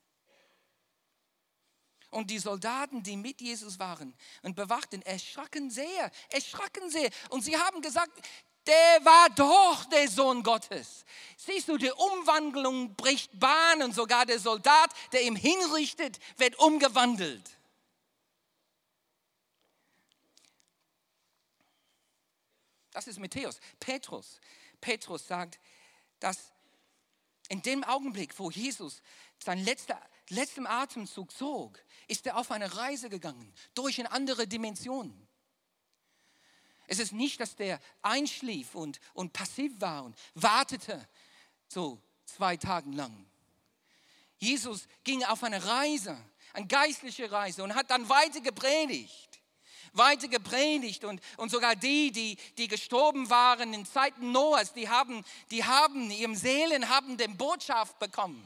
Und 2.10 2.32
die 2.32 2.40
Soldaten, 2.40 3.04
die 3.04 3.18
mit 3.18 3.42
Jesus 3.42 3.78
waren 3.80 4.16
und 4.44 4.56
bewachten, 4.56 5.02
erschraken 5.02 5.70
sehr, 5.70 6.10
erschraken 6.30 6.90
sehr. 6.90 7.10
Und 7.30 7.44
sie 7.44 7.58
haben 7.58 7.82
gesagt, 7.82 8.18
der 8.66 9.06
war 9.06 9.30
doch 9.32 9.86
der 9.86 10.08
Sohn 10.08 10.42
Gottes. 10.42 11.04
Siehst 11.36 11.68
du, 11.68 11.78
die 11.78 11.92
Umwandlung 11.92 12.96
bricht 12.96 13.38
Bahn 13.38 13.84
und 13.84 13.94
sogar 13.94 14.26
der 14.26 14.40
Soldat, 14.40 14.90
der 15.12 15.24
ihm 15.24 15.36
hinrichtet, 15.36 16.18
wird 16.38 16.58
umgewandelt. 16.60 17.58
Das 22.92 23.06
ist 23.06 23.20
Matthäus. 23.20 23.60
Petrus. 23.82 24.40
Petrus 24.80 25.28
sagt, 25.28 25.60
dass 26.20 26.54
in 27.50 27.62
dem 27.62 27.84
Augenblick, 27.84 28.38
wo 28.40 28.50
Jesus 28.50 29.02
seinen 29.44 29.66
letzten, 29.66 29.96
letzten 30.30 30.68
Atemzug 30.68 31.32
zog, 31.32 31.80
ist 32.08 32.26
er 32.26 32.38
auf 32.38 32.52
eine 32.52 32.78
Reise 32.78 33.10
gegangen, 33.10 33.54
durch 33.74 34.00
eine 34.00 34.12
andere 34.12 34.48
Dimension. 34.48 35.28
Es 36.88 37.00
ist 37.00 37.12
nicht, 37.12 37.40
dass 37.40 37.56
der 37.56 37.80
einschlief 38.02 38.74
und, 38.74 39.00
und 39.14 39.34
passiv 39.34 39.74
war 39.80 40.06
und 40.06 40.18
wartete 40.34 41.08
so 41.68 42.02
zwei 42.26 42.58
Tage 42.58 42.90
lang. 42.92 43.26
Jesus 44.38 44.88
ging 45.04 45.24
auf 45.26 45.44
eine 45.44 45.64
Reise, 45.64 46.18
eine 46.54 46.68
geistliche 46.68 47.32
Reise 47.32 47.64
und 47.64 47.76
hat 47.76 47.92
dann 47.92 48.08
weiter 48.10 48.42
gepredigt. 48.42 49.29
Weiter 49.94 50.28
gepredigt 50.28 51.04
und, 51.04 51.22
und 51.38 51.50
sogar 51.52 51.76
die, 51.76 52.12
die, 52.12 52.38
die 52.58 52.68
gestorben 52.68 53.30
waren 53.30 53.74
in 53.74 53.86
Zeiten 53.86 54.32
Noahs, 54.32 54.74
die 54.74 54.90
haben, 54.90 55.24
die 55.52 55.64
haben, 55.64 56.12
ihrem 56.12 56.36
Seelen 56.36 56.90
haben 56.90 57.18
den 57.18 57.38
Botschaft 57.38 58.00
bekommen. 58.00 58.44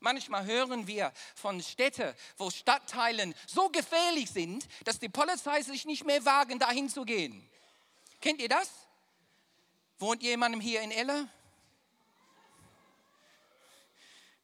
Manchmal 0.00 0.44
hören 0.44 0.86
wir 0.86 1.12
von 1.34 1.62
Städten, 1.62 2.14
wo 2.36 2.50
Stadtteilen 2.50 3.34
so 3.46 3.70
gefährlich 3.70 4.30
sind, 4.30 4.68
dass 4.84 4.98
die 4.98 5.08
Polizei 5.08 5.62
sich 5.62 5.86
nicht 5.86 6.04
mehr 6.04 6.22
wagen, 6.26 6.58
dahin 6.58 6.90
zu 6.90 7.04
gehen. 7.04 7.48
Kennt 8.20 8.40
ihr 8.40 8.48
das? 8.50 8.70
Wohnt 9.98 10.22
jemandem 10.22 10.60
hier 10.60 10.82
in 10.82 10.90
Elle? 10.90 11.26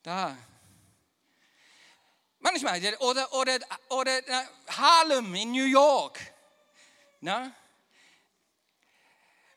Da. 0.02 0.36
Manchmal, 2.40 2.81
oder, 3.00 3.33
oder, 3.35 3.59
oder 3.90 4.18
äh, 4.18 4.44
Harlem 4.68 5.35
in 5.35 5.53
New 5.53 5.66
York. 5.66 6.18
Na? 7.20 7.53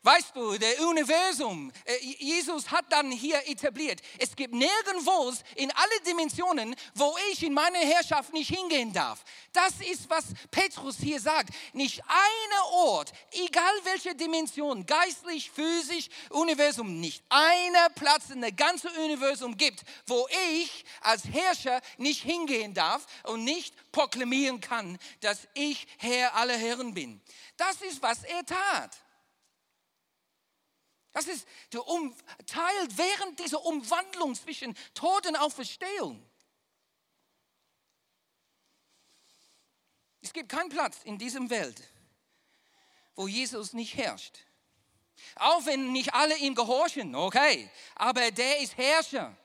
Weißt 0.04 0.36
du, 0.36 0.58
der 0.58 0.86
Universum, 0.86 1.72
äh, 1.86 1.96
Jesus 2.18 2.70
hat 2.70 2.84
dann 2.90 3.10
hier 3.10 3.40
etabliert, 3.48 4.02
es 4.18 4.36
gibt 4.36 4.52
nirgendwo 4.52 5.32
in 5.56 5.70
alle 5.70 6.00
Dimensionen, 6.06 6.76
wo 6.94 7.16
ich 7.32 7.42
in 7.42 7.54
meine 7.54 7.78
Herrschaft 7.78 8.30
nicht 8.34 8.54
hingehen 8.54 8.92
darf. 8.92 9.24
Das 9.54 9.72
ist, 9.80 10.10
was 10.10 10.26
Petrus 10.50 10.98
hier 10.98 11.18
sagt. 11.18 11.54
Nicht 11.72 12.02
ein 12.06 12.58
Ort, 12.72 13.12
egal 13.32 13.72
welche 13.84 14.14
Dimension, 14.14 14.84
geistlich, 14.84 15.50
physisch, 15.50 16.10
Universum, 16.28 17.00
nicht 17.00 17.24
einer 17.30 17.88
Platz 17.94 18.28
in 18.28 18.42
der 18.42 18.52
ganzen 18.52 18.90
Universum 18.90 19.56
gibt, 19.56 19.84
wo 20.06 20.28
ich 20.58 20.84
als 21.00 21.24
Herrscher 21.24 21.80
nicht 21.96 22.22
hingehen 22.22 22.74
darf 22.74 23.06
und 23.22 23.44
nicht 23.44 23.74
proklamieren 23.90 24.60
kann, 24.60 24.98
dass 25.22 25.48
ich 25.54 25.86
Herr 25.96 26.34
aller 26.34 26.58
Herren 26.58 26.92
bin. 26.92 27.22
Das 27.56 27.80
ist, 27.80 28.02
was 28.02 28.22
er 28.24 28.44
tat. 28.44 28.90
Das 31.14 31.28
ist 31.28 31.46
der 31.72 31.86
um 31.86 32.14
Teil 32.44 32.88
während 32.90 33.38
dieser 33.38 33.64
Umwandlung 33.64 34.34
zwischen 34.34 34.76
Tod 34.94 35.26
und 35.26 35.36
Auferstehung. 35.36 36.20
Es 40.20 40.32
gibt 40.32 40.48
keinen 40.48 40.70
Platz 40.70 41.02
in 41.04 41.16
diesem 41.16 41.50
Welt, 41.50 41.88
wo 43.14 43.28
Jesus 43.28 43.74
nicht 43.74 43.96
herrscht. 43.96 44.40
Auch 45.36 45.64
wenn 45.66 45.92
nicht 45.92 46.12
alle 46.14 46.36
ihm 46.36 46.56
gehorchen, 46.56 47.14
okay, 47.14 47.70
aber 47.94 48.32
der 48.32 48.58
ist 48.58 48.76
Herrscher. 48.76 49.36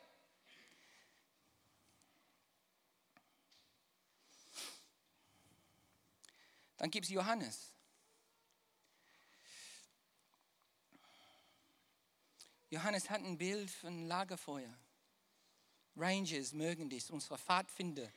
Dann 6.78 6.90
gibt 6.90 7.06
es 7.06 7.12
Johannes. 7.12 7.69
Johannes 12.70 13.10
hat 13.10 13.22
ein 13.24 13.38
Bild 13.38 13.72
von 13.72 14.08
Lagerfeuer. 14.08 14.74
Rangers 15.96 16.54
mögen 16.54 16.90
dies, 16.90 17.10
unsere 17.10 17.38
Pfadfinder. 17.38 18.10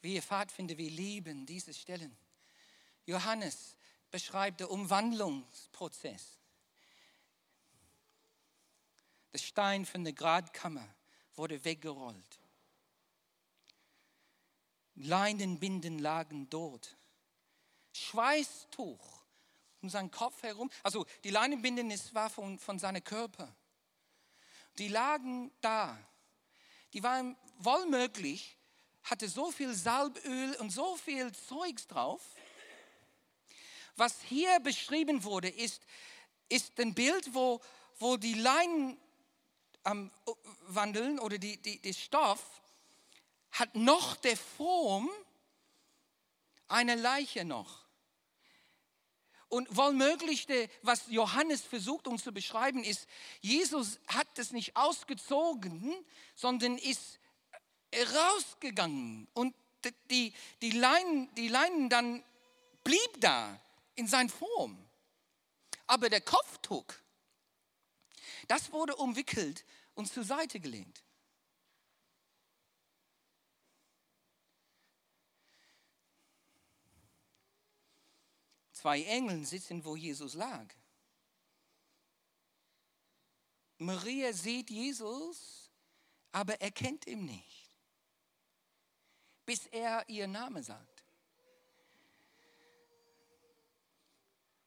Wir 0.00 0.22
Pfadfinder, 0.22 0.76
wir 0.78 0.90
lieben 0.90 1.46
diese 1.46 1.74
Stellen. 1.74 2.16
Johannes 3.04 3.76
beschreibt 4.10 4.60
den 4.60 4.68
Umwandlungsprozess. 4.68 6.38
Der 9.32 9.38
Stein 9.38 9.84
von 9.86 10.02
der 10.02 10.12
Gradkammer 10.12 10.88
wurde 11.34 11.64
weggerollt. 11.64 12.40
Leinenbinden 14.96 15.98
lagen 15.98 16.48
dort. 16.50 16.96
Schweißtuch 17.92 19.20
um 19.82 19.88
seinen 19.88 20.10
Kopf 20.10 20.42
herum. 20.42 20.70
Also 20.82 21.06
die 21.24 21.30
Leinenbinden 21.30 21.90
war 22.12 22.28
von, 22.28 22.58
von 22.58 22.78
seinem 22.78 23.02
Körper. 23.02 23.54
Die 24.80 24.88
lagen 24.88 25.52
da. 25.60 25.98
Die 26.94 27.02
waren 27.02 27.36
wohlmöglich, 27.58 28.56
hatte 29.02 29.28
so 29.28 29.50
viel 29.50 29.74
Salböl 29.74 30.56
und 30.56 30.70
so 30.70 30.96
viel 30.96 31.30
Zeugs 31.32 31.86
drauf. 31.86 32.22
Was 33.96 34.22
hier 34.22 34.58
beschrieben 34.60 35.22
wurde, 35.22 35.50
ist, 35.50 35.82
ist 36.48 36.80
ein 36.80 36.94
Bild, 36.94 37.34
wo, 37.34 37.60
wo 37.98 38.16
die 38.16 38.32
Leinen 38.32 38.98
am 39.82 40.10
Wandeln 40.68 41.18
oder 41.18 41.36
die, 41.36 41.60
die, 41.60 41.78
der 41.82 41.92
Stoff 41.92 42.62
hat 43.50 43.74
noch 43.74 44.16
der 44.16 44.38
Form 44.38 45.10
einer 46.68 46.96
Leiche 46.96 47.44
noch. 47.44 47.84
Und 49.50 49.76
wohlmöglich, 49.76 50.46
was 50.82 51.08
Johannes 51.08 51.62
versucht 51.62 52.06
uns 52.06 52.22
zu 52.22 52.32
beschreiben, 52.32 52.84
ist, 52.84 53.08
Jesus 53.40 53.98
hat 54.06 54.38
es 54.38 54.52
nicht 54.52 54.76
ausgezogen, 54.76 55.92
sondern 56.36 56.78
ist 56.78 57.18
rausgegangen. 58.14 59.26
Und 59.34 59.54
die, 60.08 60.32
die, 60.62 60.70
Leinen, 60.70 61.34
die 61.34 61.48
Leinen 61.48 61.90
dann 61.90 62.22
blieb 62.84 63.20
da 63.20 63.60
in 63.96 64.06
seiner 64.06 64.30
Form. 64.30 64.78
Aber 65.88 66.08
der 66.08 66.20
Kopftuch, 66.20 66.86
das 68.46 68.70
wurde 68.70 68.94
umwickelt 68.94 69.64
und 69.94 70.12
zur 70.12 70.22
Seite 70.22 70.60
gelehnt. 70.60 71.02
Zwei 78.80 79.02
Engel 79.02 79.44
sitzen, 79.44 79.84
wo 79.84 79.94
Jesus 79.94 80.32
lag. 80.32 80.66
Maria 83.76 84.32
sieht 84.32 84.70
Jesus, 84.70 85.70
aber 86.32 86.58
erkennt 86.62 87.06
ihn 87.06 87.26
nicht, 87.26 87.76
bis 89.44 89.66
er 89.66 90.08
ihr 90.08 90.26
Name 90.26 90.62
sagt. 90.62 91.04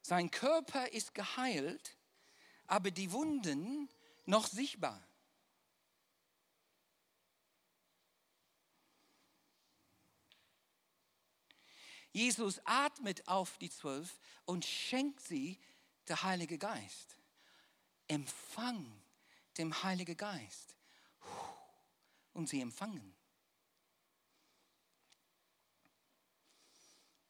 Sein 0.04 0.30
Körper 0.30 0.91
ist 0.91 1.15
geheilt, 1.15 1.97
aber 2.67 2.91
die 2.91 3.12
Wunden 3.12 3.89
noch 4.28 4.45
sichtbar. 4.45 5.04
Jesus 12.13 12.62
atmet 12.63 13.28
auf 13.28 13.58
die 13.58 13.71
Zwölf 13.71 14.19
und 14.45 14.63
schenkt 14.65 15.19
sie 15.19 15.60
der 16.08 16.21
Heilige 16.23 16.58
Geist. 16.58 17.17
Empfang 18.08 19.04
dem 19.58 19.84
Heiligen 19.84 20.15
Geist. 20.15 20.76
Und 22.34 22.49
sie 22.49 22.62
empfangen. 22.62 23.15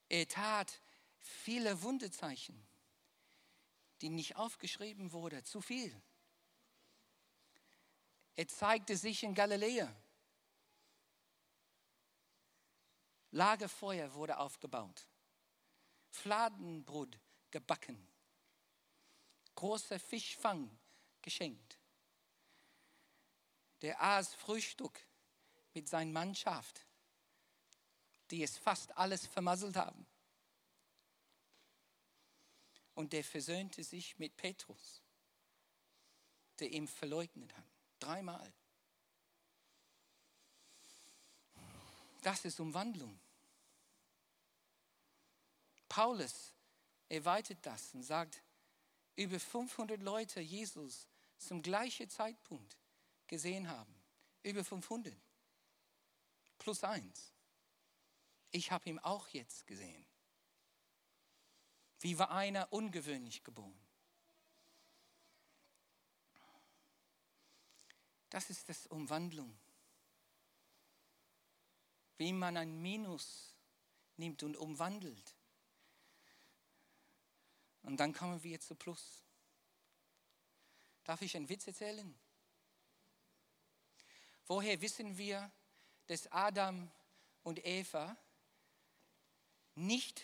Er 0.09 0.27
tat 0.27 0.81
viele 1.19 1.81
Wunderzeichen, 1.81 2.61
die 4.01 4.09
nicht 4.09 4.35
aufgeschrieben 4.35 5.11
wurden, 5.11 5.43
zu 5.43 5.61
viel. 5.61 5.93
Er 8.35 8.47
zeigte 8.47 8.97
sich 8.97 9.23
in 9.23 9.33
Galiläa. 9.33 9.93
Lagerfeuer 13.33 14.13
wurde 14.13 14.37
aufgebaut. 14.37 15.07
Fladenbrot 16.11 17.19
gebacken. 17.49 18.07
Großer 19.55 19.99
Fischfang 19.99 20.79
geschenkt. 21.19 21.79
Der 23.81 23.99
aß 24.01 24.35
Frühstück 24.35 25.03
mit 25.73 25.89
seiner 25.89 26.11
Mannschaft, 26.11 26.85
die 28.29 28.43
es 28.43 28.55
fast 28.55 28.95
alles 28.95 29.25
vermasselt 29.25 29.77
haben. 29.77 30.05
Und 32.93 33.13
der 33.13 33.23
versöhnte 33.23 33.83
sich 33.83 34.19
mit 34.19 34.37
Petrus, 34.37 35.01
der 36.59 36.69
ihn 36.69 36.87
verleugnet 36.87 37.57
hat. 37.57 37.65
Dreimal. 37.99 38.53
Das 42.21 42.45
ist 42.45 42.59
Umwandlung. 42.59 43.19
Paulus 45.93 46.55
erweitert 47.07 47.63
das 47.63 47.93
und 47.93 48.01
sagt, 48.01 48.41
über 49.15 49.39
500 49.39 50.01
Leute 50.01 50.41
Jesus 50.41 51.07
zum 51.37 51.61
gleichen 51.61 52.09
Zeitpunkt 52.09 52.79
gesehen 53.27 53.69
haben. 53.69 53.93
Über 54.41 54.63
500. 54.63 55.13
Plus 56.57 56.83
eins. 56.83 57.31
Ich 58.49 58.71
habe 58.71 58.89
ihn 58.89 58.97
auch 58.97 59.27
jetzt 59.27 59.67
gesehen. 59.67 60.03
Wie 61.99 62.17
war 62.17 62.31
einer 62.31 62.73
ungewöhnlich 62.73 63.43
geboren? 63.43 63.79
Das 68.31 68.49
ist 68.49 68.67
das 68.67 68.87
Umwandlung 68.87 69.55
wie 72.17 72.31
man 72.31 72.55
ein 72.55 72.81
Minus 72.81 73.53
nimmt 74.15 74.43
und 74.43 74.55
umwandelt. 74.55 75.35
Und 77.83 77.97
dann 77.97 78.13
kommen 78.13 78.41
wir 78.43 78.59
zu 78.59 78.75
Plus. 78.75 79.23
Darf 81.03 81.21
ich 81.21 81.35
einen 81.35 81.49
Witz 81.49 81.67
erzählen? 81.67 82.17
Woher 84.47 84.79
wissen 84.81 85.17
wir, 85.17 85.51
dass 86.07 86.31
Adam 86.31 86.89
und 87.43 87.65
Eva 87.65 88.17
nicht 89.75 90.21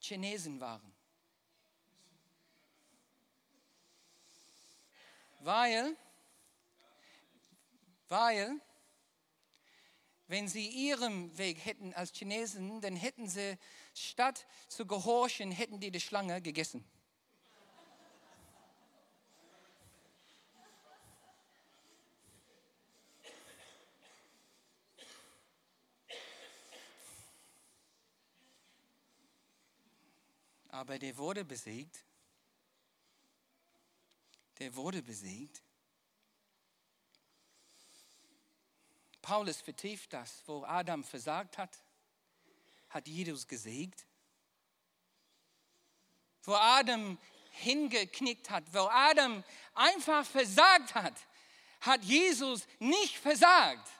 Chinesen 0.00 0.60
waren? 0.60 0.94
Weil, 5.40 5.94
weil 8.08 8.60
wenn 10.34 10.48
sie 10.48 10.66
ihren 10.66 11.38
Weg 11.38 11.64
hätten 11.64 11.94
als 11.94 12.10
Chinesen, 12.12 12.80
dann 12.80 12.96
hätten 12.96 13.28
sie 13.28 13.56
statt 13.94 14.48
zu 14.66 14.84
gehorchen, 14.84 15.52
hätten 15.52 15.78
die 15.78 15.92
die 15.92 16.00
Schlange 16.00 16.42
gegessen. 16.42 16.84
Aber 30.66 30.98
der 30.98 31.16
wurde 31.16 31.44
besiegt. 31.44 32.04
Der 34.58 34.74
wurde 34.74 35.00
besiegt. 35.00 35.62
Paulus 39.24 39.62
vertieft 39.62 40.12
das, 40.12 40.42
wo 40.44 40.64
Adam 40.64 41.02
versagt 41.02 41.56
hat, 41.56 41.82
hat 42.90 43.08
Jesus 43.08 43.48
gesiegt. 43.48 44.06
Wo 46.42 46.52
Adam 46.52 47.18
hingeknickt 47.52 48.50
hat, 48.50 48.64
wo 48.74 48.80
Adam 48.80 49.42
einfach 49.72 50.26
versagt 50.26 50.94
hat, 50.94 51.14
hat 51.80 52.04
Jesus 52.04 52.66
nicht 52.78 53.16
versagt. 53.16 53.90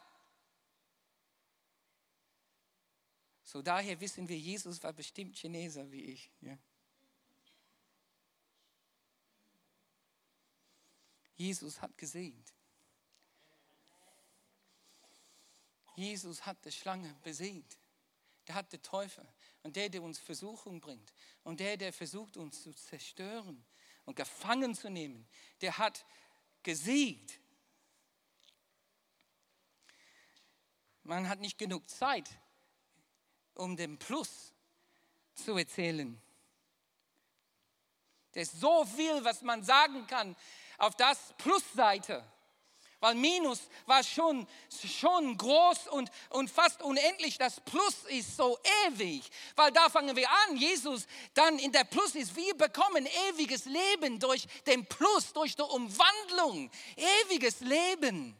So 3.44 3.62
daher 3.62 3.98
wissen 4.00 4.28
wir, 4.28 4.36
Jesus 4.36 4.82
war 4.82 4.92
bestimmt 4.92 5.36
Chineser 5.36 5.90
wie 5.90 6.04
ich. 6.04 6.30
Ja. 6.42 6.58
Jesus 11.36 11.80
hat 11.80 11.96
gesiegt. 11.96 12.52
Jesus 15.94 16.44
hat 16.44 16.64
die 16.64 16.72
Schlange 16.72 17.14
besiegt. 17.22 17.78
Der 18.46 18.56
hat 18.56 18.72
den 18.72 18.82
Teufel 18.82 19.26
und 19.62 19.76
der, 19.76 19.88
der 19.88 20.02
uns 20.02 20.18
Versuchung 20.18 20.80
bringt 20.80 21.14
und 21.44 21.60
der, 21.60 21.76
der 21.76 21.92
versucht, 21.92 22.36
uns 22.36 22.62
zu 22.62 22.74
zerstören 22.74 23.64
und 24.04 24.16
gefangen 24.16 24.74
zu 24.74 24.90
nehmen, 24.90 25.26
der 25.60 25.78
hat 25.78 26.04
gesiegt. 26.62 27.40
Man 31.04 31.28
hat 31.28 31.40
nicht 31.40 31.58
genug 31.58 31.88
Zeit, 31.88 32.28
um 33.54 33.76
den 33.76 33.98
Plus 33.98 34.52
zu 35.34 35.56
erzählen. 35.56 36.20
Da 38.32 38.40
ist 38.40 38.58
so 38.60 38.84
viel, 38.84 39.24
was 39.24 39.42
man 39.42 39.62
sagen 39.62 40.06
kann 40.06 40.36
auf 40.78 40.96
das 40.96 41.34
Plusseite. 41.38 42.24
Weil 43.04 43.16
Minus 43.16 43.60
war 43.84 44.02
schon, 44.02 44.46
schon 44.82 45.36
groß 45.36 45.88
und, 45.88 46.10
und 46.30 46.48
fast 46.48 46.82
unendlich. 46.82 47.36
Das 47.36 47.60
Plus 47.60 48.04
ist 48.08 48.34
so 48.34 48.58
ewig. 48.86 49.30
Weil 49.56 49.72
da 49.72 49.90
fangen 49.90 50.16
wir 50.16 50.26
an. 50.30 50.56
Jesus 50.56 51.06
dann 51.34 51.58
in 51.58 51.70
der 51.70 51.84
Plus 51.84 52.14
ist. 52.14 52.34
Wir 52.34 52.56
bekommen 52.56 53.06
ewiges 53.28 53.66
Leben 53.66 54.18
durch 54.18 54.46
den 54.66 54.86
Plus, 54.86 55.34
durch 55.34 55.54
die 55.54 55.60
Umwandlung. 55.60 56.70
Ewiges 57.26 57.60
Leben. 57.60 58.34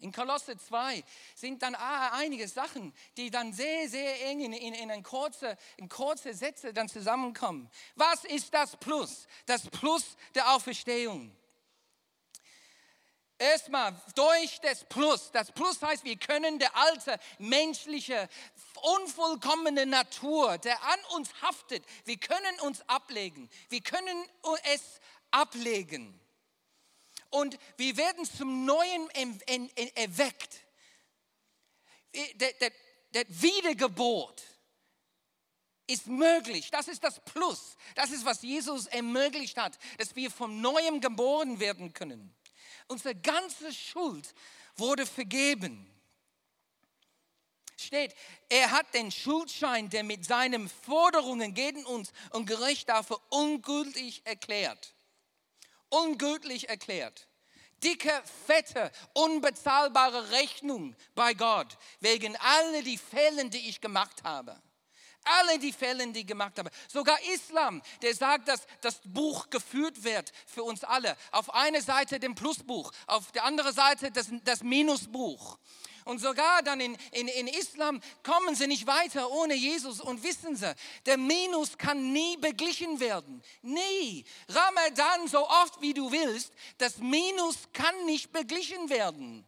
In 0.00 0.12
Kolosse 0.12 0.58
2 0.58 1.02
sind 1.34 1.62
dann 1.62 1.74
einige 1.74 2.46
Sachen, 2.48 2.92
die 3.16 3.30
dann 3.30 3.54
sehr, 3.54 3.88
sehr 3.88 4.26
eng 4.26 4.40
in, 4.40 4.52
in, 4.52 4.74
in, 4.74 4.90
ein 4.90 5.02
kurze, 5.02 5.56
in 5.78 5.88
kurze 5.88 6.34
Sätze 6.34 6.74
dann 6.74 6.90
zusammenkommen. 6.90 7.70
Was 7.94 8.26
ist 8.26 8.52
das 8.52 8.76
Plus? 8.76 9.26
Das 9.46 9.70
Plus 9.70 10.18
der 10.34 10.54
Auferstehung. 10.54 11.34
Erstmal 13.38 14.00
durch 14.14 14.60
das 14.60 14.84
Plus. 14.84 15.30
Das 15.32 15.50
Plus 15.50 15.82
heißt, 15.82 16.04
wir 16.04 16.16
können 16.16 16.58
der 16.58 16.76
alte 16.76 17.18
menschliche, 17.38 18.28
unvollkommene 18.82 19.86
Natur, 19.86 20.58
der 20.58 20.82
an 20.82 20.98
uns 21.16 21.30
haftet, 21.42 21.84
wir 22.04 22.18
können 22.18 22.60
uns 22.60 22.82
ablegen. 22.88 23.50
Wir 23.68 23.80
können 23.80 24.24
es 24.72 25.00
ablegen 25.30 26.20
und 27.32 27.58
wir 27.78 27.96
werden 27.96 28.24
zum 28.24 28.64
Neuen 28.64 29.10
erweckt. 29.94 30.60
Der, 32.34 32.52
der 33.14 33.24
Wiedergeburt 33.28 34.42
ist 35.86 36.06
möglich. 36.06 36.70
Das 36.70 36.88
ist 36.88 37.02
das 37.02 37.20
Plus. 37.24 37.76
Das 37.94 38.10
ist, 38.10 38.24
was 38.24 38.42
Jesus 38.42 38.86
ermöglicht 38.86 39.56
hat, 39.56 39.78
dass 39.98 40.14
wir 40.14 40.30
vom 40.30 40.60
Neuem 40.60 41.00
geboren 41.00 41.58
werden 41.58 41.92
können. 41.92 42.34
Unsere 42.92 43.14
ganze 43.14 43.72
Schuld 43.72 44.34
wurde 44.76 45.06
vergeben. 45.06 45.88
Steht, 47.76 48.14
er 48.48 48.70
hat 48.70 48.94
den 48.94 49.10
Schuldschein, 49.10 49.90
der 49.90 50.04
mit 50.04 50.24
seinen 50.24 50.68
Forderungen 50.68 51.52
gegen 51.54 51.84
uns 51.84 52.12
und 52.30 52.46
Gericht 52.46 52.88
dafür 52.88 53.20
ungültig 53.30 54.22
erklärt 54.24 54.94
ungültig 55.92 56.68
erklärt. 56.68 57.28
Dicke, 57.84 58.22
fette, 58.46 58.90
unbezahlbare 59.12 60.30
Rechnung 60.30 60.96
bei 61.14 61.34
Gott 61.34 61.76
wegen 62.00 62.36
all 62.36 62.82
die 62.82 62.98
Fällen, 62.98 63.50
die 63.50 63.68
ich 63.68 63.80
gemacht 63.80 64.22
habe. 64.24 64.60
Alle 65.24 65.58
die 65.58 65.72
Fälle, 65.72 66.06
die 66.08 66.26
gemacht 66.26 66.58
habe. 66.58 66.70
Sogar 66.88 67.18
Islam, 67.34 67.82
der 68.02 68.14
sagt, 68.14 68.48
dass 68.48 68.66
das 68.80 69.00
Buch 69.04 69.50
geführt 69.50 70.02
wird 70.02 70.32
für 70.46 70.64
uns 70.64 70.84
alle. 70.84 71.16
Auf 71.30 71.52
einer 71.54 71.80
Seite 71.80 72.18
dem 72.18 72.34
Plusbuch, 72.34 72.92
auf 73.06 73.32
der 73.32 73.44
anderen 73.44 73.72
Seite 73.72 74.10
das, 74.10 74.28
das 74.44 74.62
Minusbuch. 74.62 75.58
Und 76.04 76.20
sogar 76.20 76.62
dann 76.62 76.80
in, 76.80 76.96
in, 77.12 77.28
in 77.28 77.46
Islam 77.46 78.00
kommen 78.22 78.54
sie 78.54 78.66
nicht 78.66 78.86
weiter 78.86 79.30
ohne 79.30 79.54
Jesus. 79.54 80.00
Und 80.00 80.22
wissen 80.22 80.56
sie, 80.56 80.74
der 81.06 81.16
Minus 81.16 81.78
kann 81.78 82.12
nie 82.12 82.36
beglichen 82.38 82.98
werden. 83.00 83.42
Nie. 83.62 84.24
Ramadan 84.48 85.28
so 85.28 85.48
oft 85.48 85.80
wie 85.80 85.94
du 85.94 86.10
willst, 86.10 86.52
das 86.78 86.98
Minus 86.98 87.56
kann 87.72 88.04
nicht 88.04 88.32
beglichen 88.32 88.90
werden. 88.90 89.46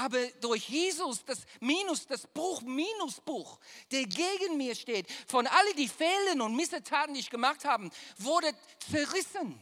Aber 0.00 0.26
durch 0.40 0.66
Jesus, 0.66 1.22
das 1.26 1.40
Minus, 1.60 2.06
das 2.06 2.26
Buch, 2.26 2.62
Minusbuch, 2.62 3.60
der 3.90 4.06
gegen 4.06 4.56
mir 4.56 4.74
steht, 4.74 5.06
von 5.26 5.46
all 5.46 5.74
die 5.74 5.88
Fehlen 5.88 6.40
und 6.40 6.56
Missetaten, 6.56 7.12
die 7.12 7.20
ich 7.20 7.28
gemacht 7.28 7.66
habe, 7.66 7.90
wurde 8.16 8.50
zerrissen, 8.90 9.60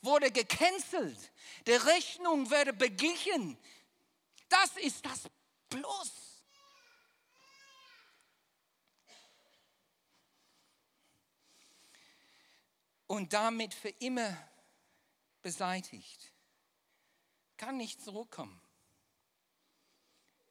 wurde 0.00 0.30
gecancelt 0.30 1.18
der 1.66 1.84
Rechnung 1.84 2.50
werde 2.50 2.72
beglichen. 2.72 3.58
Das 4.48 4.74
ist 4.78 5.04
das 5.04 5.28
Plus. 5.68 6.42
Und 13.06 13.34
damit 13.34 13.74
für 13.74 13.90
immer 13.98 14.34
beseitigt. 15.42 16.32
Kann 17.58 17.76
nicht 17.76 18.02
zurückkommen. 18.02 18.65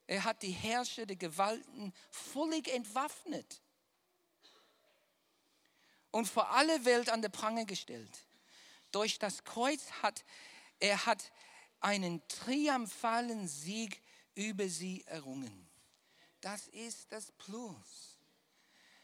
Er 0.08 0.24
hat 0.24 0.44
die 0.44 0.52
Herrscher 0.52 1.06
der 1.06 1.16
Gewalten 1.16 1.94
völlig 2.12 2.68
entwaffnet 2.68 3.62
und 6.12 6.28
vor 6.28 6.52
alle 6.52 6.86
Welt 6.86 7.10
an 7.10 7.22
der 7.22 7.30
Prange 7.30 7.66
gestellt. 7.66 8.26
Durch 8.92 9.20
das 9.20 9.44
Kreuz 9.44 9.90
hat 10.02 10.24
er 10.80 11.06
hat 11.06 11.32
einen 11.80 12.28
triumphalen 12.28 13.48
Sieg 13.48 14.02
über 14.34 14.68
sie 14.68 15.04
errungen. 15.06 15.70
Das 16.42 16.68
ist 16.68 17.12
das 17.12 17.32
Plus. 17.32 18.20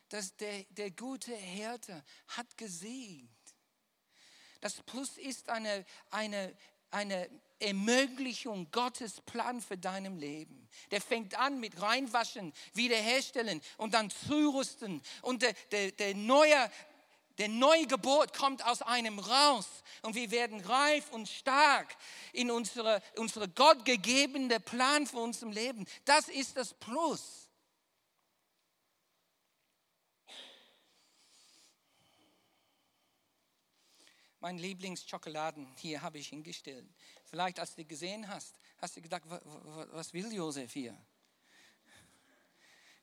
Das 0.09 0.35
der, 0.35 0.63
der 0.69 0.91
gute 0.91 1.35
Härte 1.35 2.03
hat 2.27 2.57
gesiegt. 2.57 3.55
Das 4.59 4.81
Plus 4.83 5.17
ist 5.17 5.49
eine, 5.49 5.85
eine, 6.11 6.55
eine 6.91 7.29
Ermöglichung 7.61 8.67
Gottes 8.71 9.21
Plan 9.21 9.61
für 9.61 9.77
deinem 9.77 10.17
Leben. 10.17 10.67
Der 10.91 11.01
fängt 11.01 11.35
an 11.35 11.59
mit 11.59 11.81
reinwaschen, 11.81 12.53
wiederherstellen 12.73 13.61
und 13.77 13.93
dann 13.93 14.09
zurüsten. 14.09 15.01
Und 15.21 15.41
der, 15.41 15.53
der, 15.71 15.91
der 15.91 16.15
neue 16.15 16.69
der 17.37 17.47
Neugeburt 17.47 18.37
kommt 18.37 18.63
aus 18.65 18.83
einem 18.83 19.17
raus 19.17 19.65
und 20.03 20.13
wir 20.13 20.29
werden 20.29 20.59
reif 20.61 21.11
und 21.11 21.27
stark 21.27 21.87
in 22.33 22.51
unsere, 22.51 23.01
unsere 23.17 23.47
Gott 23.47 23.83
gegebene 23.83 24.59
Plan 24.59 25.07
für 25.07 25.17
unser 25.17 25.47
Leben. 25.47 25.87
Das 26.05 26.29
ist 26.29 26.55
das 26.57 26.73
Plus. 26.75 27.40
Mein 34.41 34.57
Lieblingsschokoladen 34.57 35.71
hier 35.77 36.01
habe 36.01 36.17
ich 36.17 36.29
hingestellt. 36.29 36.89
Vielleicht, 37.25 37.59
als 37.59 37.75
du 37.75 37.85
gesehen 37.85 38.27
hast, 38.27 38.59
hast 38.79 38.97
du 38.97 39.01
gedacht, 39.01 39.21
was 39.27 40.11
will 40.13 40.33
Josef 40.33 40.73
hier? 40.73 40.97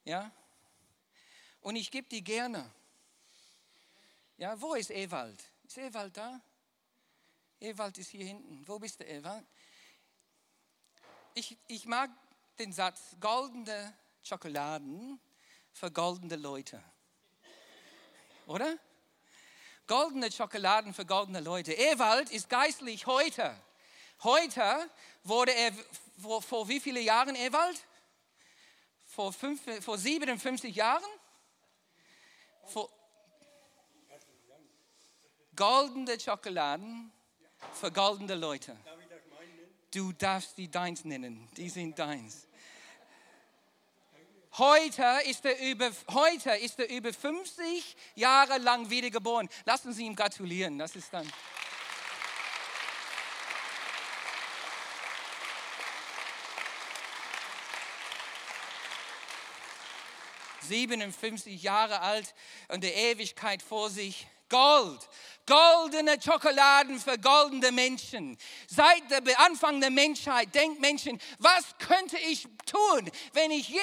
Ja? 0.04 0.32
Und 1.60 1.76
ich 1.76 1.92
gebe 1.92 2.08
die 2.08 2.24
gerne. 2.24 2.68
Ja, 4.36 4.60
wo 4.60 4.74
ist 4.74 4.90
Ewald? 4.90 5.40
Ist 5.64 5.78
Ewald 5.78 6.16
da? 6.16 6.40
Ewald 7.60 7.96
ist 7.98 8.08
hier 8.08 8.24
hinten. 8.24 8.66
Wo 8.66 8.80
bist 8.80 8.98
du, 8.98 9.04
Ewald? 9.04 9.46
Ich, 11.34 11.56
ich 11.68 11.86
mag 11.86 12.10
den 12.58 12.72
Satz, 12.72 13.16
goldene 13.20 13.96
Schokoladen 14.24 15.20
für 15.72 15.92
goldene 15.92 16.34
Leute. 16.34 16.82
Oder? 18.46 18.76
Goldene 19.88 20.30
Schokoladen 20.30 20.92
für 20.92 21.06
goldene 21.06 21.40
Leute. 21.40 21.72
Ewald 21.72 22.30
ist 22.30 22.50
geistlich 22.50 23.06
heute. 23.06 23.56
Heute 24.22 24.90
wurde 25.24 25.52
er, 25.52 25.72
vor, 26.18 26.42
vor 26.42 26.68
wie 26.68 26.78
viele 26.78 27.00
Jahren 27.00 27.34
Ewald? 27.34 27.82
Vor, 29.06 29.32
fünf, 29.32 29.62
vor 29.82 29.96
57 29.96 30.76
Jahren? 30.76 31.02
Vor, 32.66 32.90
goldene 35.56 36.20
Schokoladen 36.20 37.10
für 37.72 37.90
goldene 37.90 38.34
Leute. 38.34 38.76
Du 39.94 40.12
darfst 40.12 40.58
die 40.58 40.70
deins 40.70 41.06
nennen, 41.06 41.48
die 41.56 41.70
sind 41.70 41.98
deins. 41.98 42.47
Heute 44.58 45.04
ist, 45.26 45.44
er 45.44 45.56
über, 45.60 45.88
heute 46.12 46.50
ist 46.50 46.80
er 46.80 46.90
über 46.90 47.12
50 47.12 47.96
Jahre 48.16 48.58
lang 48.58 48.90
wiedergeboren. 48.90 49.48
Lassen 49.64 49.92
Sie 49.92 50.04
ihm 50.04 50.16
gratulieren. 50.16 50.78
Das 50.80 50.96
ist 50.96 51.12
dann. 51.12 51.30
57 60.62 61.62
Jahre 61.62 62.00
alt 62.00 62.34
und 62.66 62.82
der 62.82 62.96
Ewigkeit 62.96 63.62
vor 63.62 63.90
sich 63.90 64.26
Gold. 64.48 65.08
Goldene 65.46 66.20
Schokoladen 66.20 67.00
für 67.00 67.16
goldene 67.18 67.72
Menschen. 67.72 68.36
Seit 68.66 69.10
der 69.10 69.40
Anfang 69.40 69.80
der 69.80 69.90
Menschheit 69.90 70.54
denkt 70.54 70.78
Menschen, 70.78 71.18
was 71.38 71.64
könnte 71.78 72.18
ich 72.18 72.46
tun, 72.66 73.10
wenn 73.32 73.50
ich 73.50 73.66
jede 73.68 73.80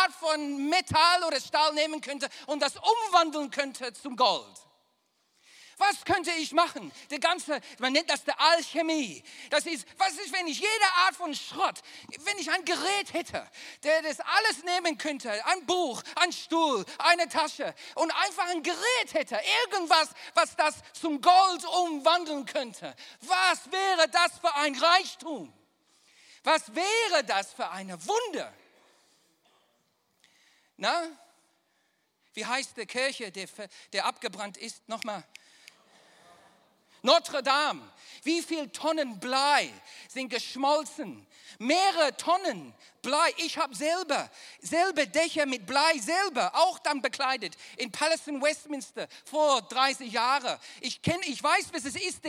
Art 0.00 0.12
von 0.12 0.68
Metall 0.68 1.24
oder 1.26 1.40
Stahl 1.40 1.74
nehmen 1.74 2.00
könnte 2.00 2.28
und 2.46 2.62
das 2.62 2.74
umwandeln 2.76 3.50
könnte 3.50 3.92
zum 3.94 4.14
Gold? 4.14 4.67
Könnte 6.08 6.30
ich 6.38 6.52
machen? 6.52 6.90
Der 7.10 7.18
ganze, 7.18 7.60
man 7.80 7.92
nennt 7.92 8.08
das 8.08 8.24
der 8.24 8.40
Alchemie. 8.40 9.22
Das 9.50 9.66
ist, 9.66 9.86
was 9.98 10.14
ist, 10.14 10.32
wenn 10.32 10.46
ich 10.46 10.58
jede 10.58 10.86
Art 11.04 11.14
von 11.14 11.34
Schrott, 11.34 11.82
wenn 12.20 12.38
ich 12.38 12.50
ein 12.50 12.64
Gerät 12.64 13.12
hätte, 13.12 13.46
der 13.82 14.00
das 14.00 14.18
alles 14.20 14.64
nehmen 14.64 14.96
könnte, 14.96 15.30
ein 15.44 15.66
Buch, 15.66 16.02
ein 16.16 16.32
Stuhl, 16.32 16.82
eine 16.96 17.28
Tasche 17.28 17.74
und 17.94 18.10
einfach 18.10 18.48
ein 18.48 18.62
Gerät 18.62 19.12
hätte, 19.12 19.38
irgendwas, 19.66 20.08
was 20.32 20.56
das 20.56 20.76
zum 20.98 21.20
Gold 21.20 21.66
umwandeln 21.66 22.46
könnte. 22.46 22.96
Was 23.20 23.70
wäre 23.70 24.08
das 24.08 24.38
für 24.38 24.54
ein 24.54 24.74
Reichtum? 24.76 25.52
Was 26.42 26.74
wäre 26.74 27.22
das 27.24 27.52
für 27.52 27.68
eine 27.68 28.02
Wunder? 28.06 28.50
Na, 30.78 31.02
wie 32.32 32.46
heißt 32.46 32.78
die 32.78 32.86
Kirche, 32.86 33.30
der, 33.30 33.46
der 33.92 34.06
abgebrannt 34.06 34.56
ist? 34.56 34.88
Nochmal, 34.88 35.22
Notre 37.02 37.42
Dame, 37.42 37.82
wie 38.24 38.42
viele 38.42 38.70
Tonnen 38.72 39.18
Blei 39.20 39.72
sind 40.08 40.28
geschmolzen? 40.28 41.26
Mehrere 41.58 42.16
Tonnen 42.16 42.74
Blei. 43.02 43.32
Ich 43.38 43.56
habe 43.56 43.74
selber, 43.74 44.30
selber 44.60 45.06
Dächer 45.06 45.46
mit 45.46 45.66
Blei 45.66 45.98
selber 45.98 46.54
auch 46.54 46.78
dann 46.80 47.00
bekleidet 47.00 47.56
in 47.76 47.90
Palace 47.90 48.26
in 48.26 48.42
Westminster 48.42 49.08
vor 49.24 49.62
30 49.62 50.12
Jahren. 50.12 50.58
Ich 50.80 51.00
kenne, 51.02 51.24
ich 51.26 51.42
weiß, 51.42 51.68
was 51.72 51.84
es 51.84 51.96
ist, 51.96 52.20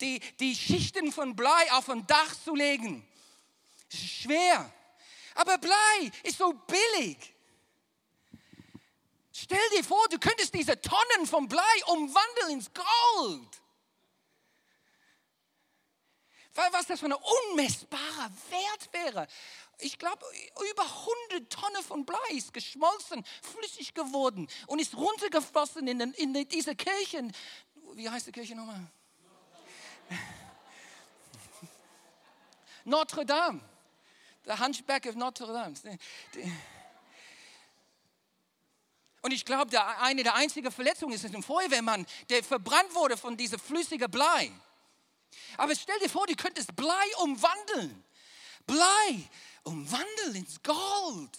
die, 0.00 0.20
die 0.38 0.54
Schichten 0.54 1.12
von 1.12 1.34
Blei 1.34 1.72
auf 1.72 1.88
ein 1.88 2.06
Dach 2.06 2.34
zu 2.44 2.54
legen. 2.54 3.06
Schwer. 3.88 4.72
Aber 5.34 5.58
Blei 5.58 6.12
ist 6.22 6.38
so 6.38 6.52
billig. 6.52 7.34
Stell 9.32 9.58
dir 9.76 9.84
vor, 9.84 10.08
du 10.10 10.18
könntest 10.18 10.52
diese 10.52 10.80
Tonnen 10.80 11.26
von 11.26 11.48
Blei 11.48 11.62
umwandeln 11.86 12.50
ins 12.50 12.70
Gold 12.72 13.57
was 16.72 16.86
das 16.86 17.00
für 17.00 17.06
ein 17.06 17.12
unmessbarer 17.12 18.30
Wert 18.50 18.92
wäre. 18.92 19.26
Ich 19.80 19.98
glaube, 19.98 20.24
über 20.70 20.82
100 21.30 21.52
Tonnen 21.52 21.82
von 21.82 22.04
Blei 22.04 22.18
ist 22.32 22.52
geschmolzen, 22.52 23.24
flüssig 23.42 23.94
geworden 23.94 24.48
und 24.66 24.80
ist 24.80 24.96
runtergeflossen 24.96 25.86
in, 25.86 25.98
den, 25.98 26.12
in 26.14 26.48
diese 26.48 26.74
Kirchen. 26.74 27.32
Wie 27.94 28.10
heißt 28.10 28.26
die 28.26 28.32
Kirche 28.32 28.56
nochmal? 28.56 28.84
Notre 32.84 33.24
Dame. 33.24 33.60
Der 34.46 34.58
Hunchback 34.58 35.06
of 35.06 35.14
Notre 35.14 35.52
Dame. 35.52 35.74
Und 39.22 39.32
ich 39.32 39.44
glaube, 39.44 39.80
eine 40.00 40.22
der 40.22 40.34
einzigen 40.34 40.72
Verletzungen 40.72 41.12
ist 41.12 41.24
ein 41.24 41.42
Feuerwehrmann, 41.42 42.06
der 42.30 42.42
verbrannt 42.42 42.94
wurde 42.94 43.16
von 43.16 43.36
diesem 43.36 43.60
flüssigen 43.60 44.10
Blei. 44.10 44.50
Aber 45.56 45.74
stell 45.74 45.98
dir 45.98 46.08
vor, 46.08 46.26
du 46.26 46.36
könntest 46.36 46.74
Blei 46.76 47.16
umwandeln. 47.22 48.04
Blei 48.66 49.28
umwandeln 49.64 50.36
ins 50.36 50.62
Gold. 50.62 51.38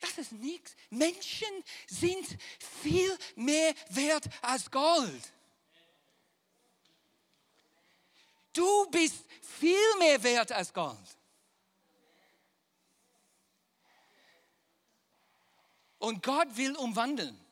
Das 0.00 0.18
ist 0.18 0.32
nichts. 0.32 0.74
Menschen 0.90 1.48
sind 1.86 2.38
viel 2.82 3.18
mehr 3.34 3.74
wert 3.90 4.24
als 4.42 4.70
Gold. 4.70 5.32
Du 8.52 8.86
bist 8.90 9.24
viel 9.42 9.96
mehr 9.98 10.22
wert 10.22 10.52
als 10.52 10.72
Gold. 10.72 11.18
Und 15.98 16.22
Gott 16.22 16.56
will 16.56 16.74
umwandeln 16.76 17.45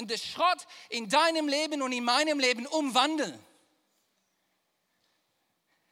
und 0.00 0.10
das 0.10 0.24
Schrott 0.24 0.66
in 0.88 1.08
deinem 1.08 1.46
Leben 1.46 1.82
und 1.82 1.92
in 1.92 2.04
meinem 2.04 2.40
Leben 2.40 2.66
umwandeln. 2.66 3.38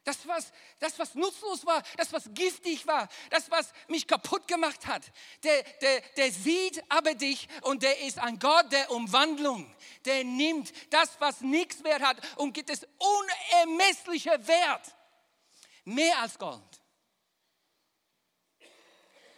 Das 0.03 0.27
was, 0.27 0.51
das, 0.79 0.99
was 0.99 1.15
nutzlos 1.15 1.67
war, 1.67 1.83
das, 1.99 2.11
was 2.15 2.31
giftig 2.33 2.87
war, 2.87 3.11
das, 3.29 3.51
was 3.51 3.71
mich 3.89 4.07
kaputt 4.07 4.49
gemacht 4.49 4.87
hat, 4.87 5.03
der, 5.43 5.63
der, 5.83 6.01
der 6.17 6.33
sieht 6.33 6.83
aber 6.91 7.15
dich 7.15 7.47
und 7.61 7.83
der 7.83 8.01
ist 8.01 8.19
ein 8.19 8.39
Gott 8.39 8.73
der 8.73 8.91
Umwandlung. 8.91 9.71
Der 10.07 10.25
nimmt 10.25 10.73
das, 10.91 11.11
was 11.19 11.43
nichts 11.43 11.85
wert 11.85 12.01
hat 12.01 12.17
und 12.39 12.55
gibt 12.55 12.71
es 12.71 12.87
unermessliche 12.97 14.31
Wert. 14.47 14.95
Mehr 15.85 16.19
als 16.21 16.39
Gold. 16.39 16.63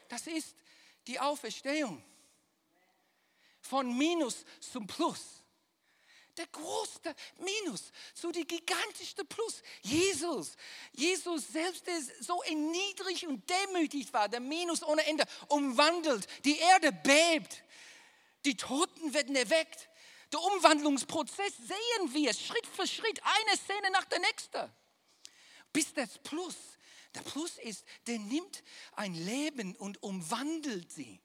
Das 0.09 0.29
ist 0.29 0.55
die 1.09 1.19
Auferstehung 1.19 2.05
von 3.71 3.97
Minus 3.97 4.45
zum 4.61 4.87
Plus. 4.87 5.45
Der 6.37 6.47
größte 6.49 7.15
Minus 7.39 7.93
zu 8.15 8.33
die 8.33 8.47
gigantischste 8.47 9.25
Plus. 9.25 9.63
Jesus, 9.83 10.57
Jesus 10.93 11.49
selbst, 11.49 11.87
der 11.87 12.01
so 12.21 12.43
erniedrigt 12.43 13.25
und 13.25 13.49
demütig 13.49 14.13
war, 14.13 14.29
der 14.29 14.41
Minus 14.41 14.83
ohne 14.83 15.07
Ende, 15.07 15.25
umwandelt. 15.49 16.27
Die 16.45 16.59
Erde 16.59 16.93
bebt. 16.93 17.63
Die 18.45 18.57
Toten 18.57 19.15
werden 19.15 19.37
erweckt. 19.37 19.89
Der 20.33 20.41
Umwandlungsprozess 20.41 21.57
sehen 21.57 22.15
wir 22.15 22.33
Schritt 22.33 22.67
für 22.67 22.87
Schritt, 22.87 23.21
eine 23.23 23.57
Szene 23.57 23.91
nach 23.93 24.05
der 24.05 24.21
nächsten. 24.21 24.73
Bis 25.73 25.93
das 25.93 26.19
Plus. 26.19 26.57
Der 27.15 27.23
Plus 27.23 27.59
ist, 27.59 27.85
der 28.07 28.19
nimmt 28.19 28.63
ein 28.93 29.15
Leben 29.15 29.77
und 29.77 30.03
umwandelt 30.03 30.91
sie. 30.91 31.21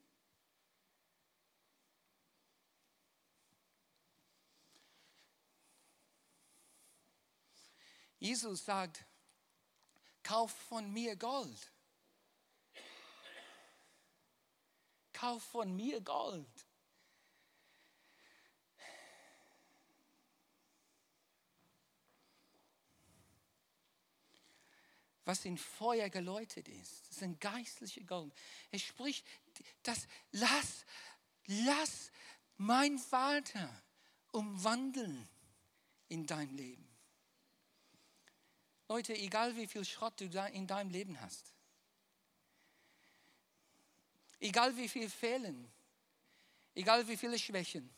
Jesus 8.19 8.65
sagt, 8.65 9.05
kauf 10.23 10.51
von 10.51 10.91
mir 10.91 11.15
Gold. 11.15 11.71
Kauf 15.13 15.43
von 15.43 15.75
mir 15.75 16.01
Gold. 16.01 16.65
was 25.25 25.43
in 25.43 25.57
Feuer 25.57 26.09
geläutet 26.09 26.67
ist. 26.67 27.07
Das 27.07 27.17
ist 27.17 27.23
ein 27.23 27.39
geistlicher 27.39 28.03
Gold. 28.03 28.33
Er 28.71 28.79
spricht, 28.79 29.25
das, 29.83 30.07
lass, 30.31 30.85
lass 31.47 32.11
mein 32.57 32.99
Vater 32.99 33.83
umwandeln 34.31 35.27
in 36.07 36.27
dein 36.27 36.55
Leben. 36.55 36.94
Leute, 38.87 39.15
egal 39.15 39.55
wie 39.55 39.67
viel 39.67 39.83
Schrott 39.83 40.19
du 40.19 40.25
in 40.25 40.67
deinem 40.67 40.89
Leben 40.91 41.19
hast, 41.19 41.53
egal 44.39 44.75
wie 44.77 44.87
viel 44.87 45.09
Fehlen, 45.09 45.71
egal 46.75 47.07
wie 47.07 47.17
viele 47.17 47.39
Schwächen, 47.39 47.89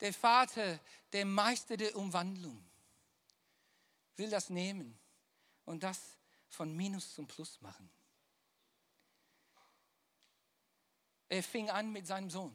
der 0.00 0.12
Vater, 0.12 0.80
der 1.12 1.24
Meister 1.24 1.76
der 1.76 1.94
Umwandlung, 1.96 2.64
will 4.16 4.28
das 4.28 4.50
nehmen 4.50 4.98
und 5.64 5.82
das 5.82 6.18
von 6.48 6.74
Minus 6.74 7.14
zum 7.14 7.26
Plus 7.26 7.60
machen. 7.60 7.90
Er 11.28 11.42
fing 11.42 11.70
an 11.70 11.90
mit 11.92 12.06
seinem 12.06 12.30
Sohn. 12.30 12.54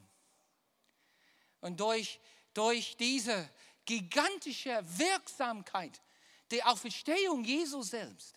Und 1.60 1.80
durch, 1.80 2.20
durch 2.54 2.96
diese 2.96 3.48
gigantische 3.84 4.80
Wirksamkeit 4.98 6.00
der 6.50 6.68
Auferstehung 6.68 7.44
Jesu 7.44 7.82
selbst 7.82 8.34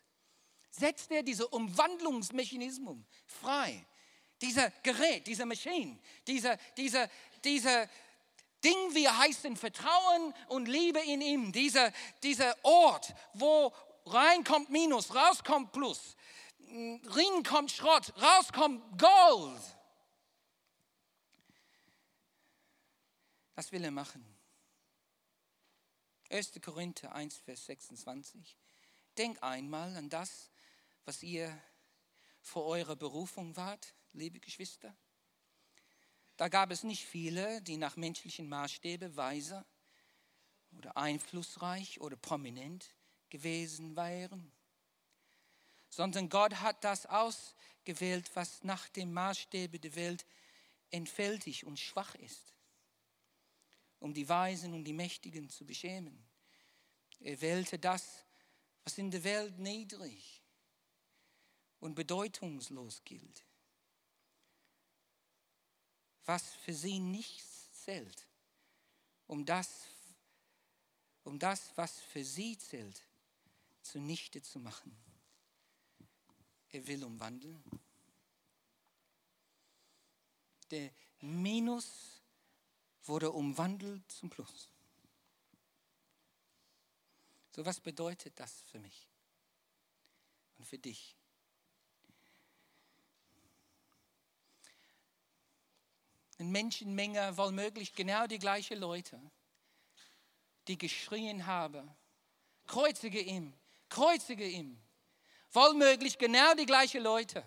setzt 0.70 1.12
er 1.12 1.24
diese 1.24 1.48
Umwandlungsmechanismus 1.48 2.98
frei. 3.26 3.86
Dieser 4.42 4.72
Gerät, 4.82 5.28
dieser 5.28 5.46
Maschine, 5.46 6.00
dieser, 6.28 6.58
dieser, 6.76 7.10
dieser 7.44 7.88
Ding, 8.64 8.94
wie 8.94 9.08
heißt, 9.08 9.46
in 9.46 9.56
Vertrauen 9.56 10.34
und 10.48 10.68
Liebe 10.68 11.00
in 11.00 11.22
ihm, 11.22 11.52
dieser, 11.52 11.92
dieser 12.24 12.56
Ort, 12.64 13.14
wo 13.34 13.72
reinkommt 14.06 14.70
Minus, 14.70 15.14
rauskommt 15.14 15.72
Plus, 15.72 16.16
rein 16.70 17.44
kommt 17.44 17.72
Schrott, 17.72 18.14
rauskommt 18.22 19.00
Gold. 19.00 19.62
Das 23.56 23.72
will 23.72 23.84
er 23.84 23.92
machen. 23.92 24.26
1. 26.34 26.60
Korinther 26.64 27.14
1, 27.14 27.38
Vers 27.38 27.68
26. 27.68 28.58
Denk 29.20 29.44
einmal 29.44 29.96
an 29.96 30.10
das, 30.10 30.50
was 31.06 31.22
ihr 31.22 31.56
vor 32.42 32.66
eurer 32.66 32.96
Berufung 32.96 33.56
wart, 33.56 33.94
liebe 34.14 34.40
Geschwister? 34.40 34.96
Da 36.36 36.48
gab 36.48 36.72
es 36.72 36.82
nicht 36.82 37.06
viele, 37.06 37.62
die 37.62 37.78
nach 37.78 37.98
menschlichen 37.98 38.50
Maßstäben 38.50 39.16
weiser 39.16 39.64
oder 40.76 40.98
einflussreich 40.98 42.02
oder 42.02 42.16
prominent 42.16 42.96
gewesen 43.30 43.96
wären, 43.96 44.52
sondern 45.90 46.30
Gott 46.30 46.56
hat 46.62 46.84
das 46.84 47.06
ausgewählt, 47.06 48.32
was 48.34 48.64
nach 48.64 48.90
dem 48.90 49.14
Maßstäbe 49.14 49.80
der 49.80 49.94
Welt 49.94 50.26
entfältig 50.90 51.64
und 51.64 51.80
schwach 51.80 52.16
ist, 52.16 52.53
um 54.04 54.14
die 54.14 54.28
Weisen 54.28 54.74
und 54.74 54.84
die 54.84 54.92
Mächtigen 54.92 55.50
zu 55.50 55.66
beschämen. 55.66 56.22
Er 57.22 57.40
wählte 57.40 57.80
das, 57.80 58.26
was 58.84 58.98
in 58.98 59.10
der 59.10 59.24
Welt 59.24 59.58
niedrig 59.60 60.44
und 61.80 61.96
bedeutungslos 61.96 63.02
gilt, 63.06 63.46
was 66.26 66.54
für 66.56 66.74
sie 66.74 67.00
nichts 67.00 67.82
zählt, 67.86 68.28
um 69.26 69.46
das, 69.46 69.86
um 71.24 71.40
das, 71.40 71.72
was 71.78 72.02
für 72.02 72.26
sie 72.26 72.58
zählt, 72.58 73.02
zunichte 73.84 74.42
zu 74.42 74.60
machen. 74.60 74.94
Er 76.72 76.86
will 76.88 77.06
umwandeln. 77.06 77.64
Der 80.72 80.92
Minus 81.22 82.23
wurde 83.04 83.32
umwandelt 83.32 84.10
zum 84.12 84.30
Plus. 84.30 84.70
So 87.56 87.66
was 87.66 87.80
bedeutet 87.80 88.40
das 88.40 88.64
für 88.72 88.80
mich 88.80 89.08
und 90.58 90.66
für 90.66 90.80
dich? 90.80 91.16
Eine 96.40 96.50
Menschenmenge, 96.50 97.38
wohlmöglich 97.38 97.94
genau 97.94 98.26
die 98.26 98.40
gleichen 98.40 98.80
Leute, 98.80 99.22
die 100.68 100.78
geschrien 100.78 101.46
haben, 101.46 101.90
kreuzige 102.66 103.22
ihn, 103.22 103.54
kreuzige 103.90 104.48
ihn. 104.48 104.82
Wohlmöglich 105.52 106.18
genau 106.18 106.56
die 106.56 106.66
gleichen 106.66 107.04
Leute. 107.04 107.44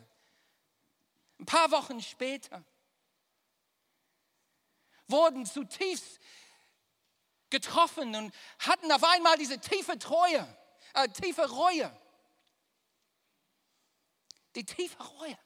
Ein 1.40 1.46
paar 1.46 1.72
Wochen 1.72 2.00
später 2.00 2.64
wurden 5.08 5.46
zutiefst 5.46 6.18
getroffen 7.50 8.14
und 8.14 8.34
hatten 8.58 8.90
auf 8.92 9.04
einmal 9.04 9.36
diese 9.36 9.58
tiefe 9.60 9.98
Treue, 9.98 10.46
äh, 10.94 11.08
tiefe 11.08 11.48
Reue. 11.48 11.96
Die 14.54 14.64
tiefe 14.64 15.02
Reue. 15.02 15.38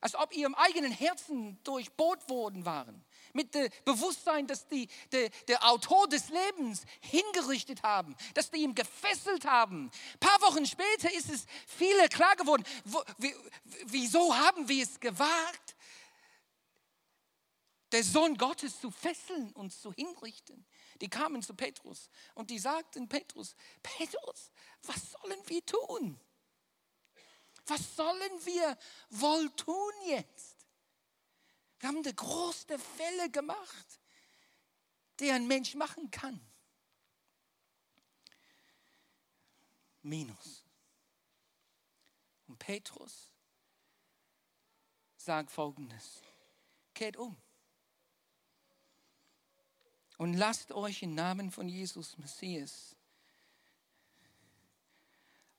Als 0.00 0.14
ob 0.14 0.32
ihrem 0.32 0.54
eigenen 0.54 0.92
Herzen 0.92 1.60
durchbohrt 1.64 2.30
worden 2.30 2.64
waren. 2.64 3.04
Mit 3.32 3.52
dem 3.54 3.68
Bewusstsein, 3.84 4.46
dass 4.46 4.68
die, 4.68 4.88
der, 5.10 5.28
der 5.48 5.68
Autor 5.68 6.08
des 6.08 6.28
Lebens 6.28 6.84
hingerichtet 7.00 7.82
haben, 7.82 8.16
dass 8.34 8.50
die 8.52 8.58
ihn 8.58 8.76
gefesselt 8.76 9.44
haben. 9.44 9.90
Ein 10.14 10.20
paar 10.20 10.40
Wochen 10.42 10.66
später 10.66 11.12
ist 11.12 11.28
es 11.28 11.46
viele 11.66 12.08
klar 12.08 12.36
geworden. 12.36 12.62
Wo, 12.84 13.02
wie, 13.18 13.34
wieso 13.86 14.36
haben 14.36 14.68
wir 14.68 14.84
es 14.84 15.00
gewagt, 15.00 15.74
der 17.92 18.04
Sohn 18.04 18.36
Gottes 18.36 18.80
zu 18.80 18.90
fesseln 18.90 19.52
und 19.52 19.72
zu 19.72 19.92
hinrichten. 19.92 20.66
Die 21.00 21.08
kamen 21.08 21.42
zu 21.42 21.54
Petrus 21.54 22.10
und 22.34 22.50
die 22.50 22.58
sagten 22.58 23.08
Petrus, 23.08 23.54
Petrus, 23.82 24.50
was 24.82 25.12
sollen 25.12 25.40
wir 25.46 25.64
tun? 25.64 26.20
Was 27.66 27.96
sollen 27.96 28.44
wir 28.44 28.78
wohl 29.10 29.50
tun 29.50 29.92
jetzt? 30.06 30.56
Wir 31.78 31.88
haben 31.88 31.98
eine 31.98 32.14
große 32.14 32.78
Fälle 32.78 33.30
gemacht, 33.30 34.00
die 35.20 35.30
ein 35.30 35.46
Mensch 35.46 35.74
machen 35.74 36.10
kann. 36.10 36.40
Minus. 40.02 40.64
Und 42.46 42.58
Petrus 42.58 43.32
sagt 45.16 45.50
folgendes: 45.50 46.22
Kehrt 46.94 47.16
um 47.16 47.36
und 50.18 50.34
lasst 50.34 50.72
euch 50.72 51.02
im 51.02 51.14
Namen 51.14 51.50
von 51.50 51.68
Jesus 51.68 52.18
Messias 52.18 52.96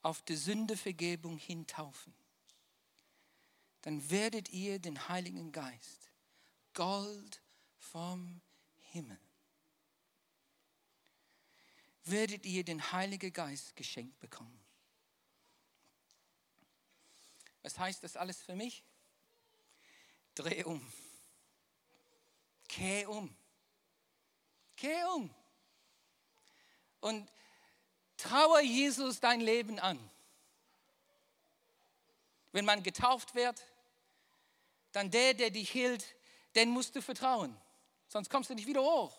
auf 0.01 0.21
die 0.21 0.35
Sündevergebung 0.35 1.37
hintaufen. 1.37 2.13
Dann 3.81 4.09
werdet 4.09 4.49
ihr 4.49 4.79
den 4.79 5.07
Heiligen 5.07 5.53
Geist, 5.53 6.11
Gold 6.73 7.41
vom 7.77 8.41
Himmel, 8.91 9.19
werdet 12.03 12.45
ihr 12.45 12.65
den 12.65 12.91
Heiligen 12.91 13.31
Geist 13.31 13.75
geschenkt 13.77 14.19
bekommen. 14.19 14.59
Was 17.61 17.79
heißt 17.79 18.03
das 18.03 18.17
alles 18.17 18.41
für 18.41 18.55
mich? 18.55 18.83
Dreh 20.35 20.63
um. 20.63 20.85
Kehr 22.67 23.09
um. 23.09 23.38
Geh 24.79 25.03
um 25.15 25.29
und 27.01 27.29
traue 28.17 28.61
Jesus 28.61 29.19
dein 29.19 29.41
Leben 29.41 29.79
an. 29.79 29.99
Wenn 32.51 32.65
man 32.65 32.81
getauft 32.83 33.35
wird, 33.35 33.61
dann 34.91 35.11
der, 35.11 35.33
der 35.33 35.49
dich 35.49 35.69
hielt, 35.69 36.05
den 36.55 36.69
musst 36.69 36.95
du 36.95 37.01
vertrauen. 37.01 37.55
Sonst 38.07 38.29
kommst 38.29 38.49
du 38.49 38.55
nicht 38.55 38.67
wieder 38.67 38.81
hoch. 38.81 39.17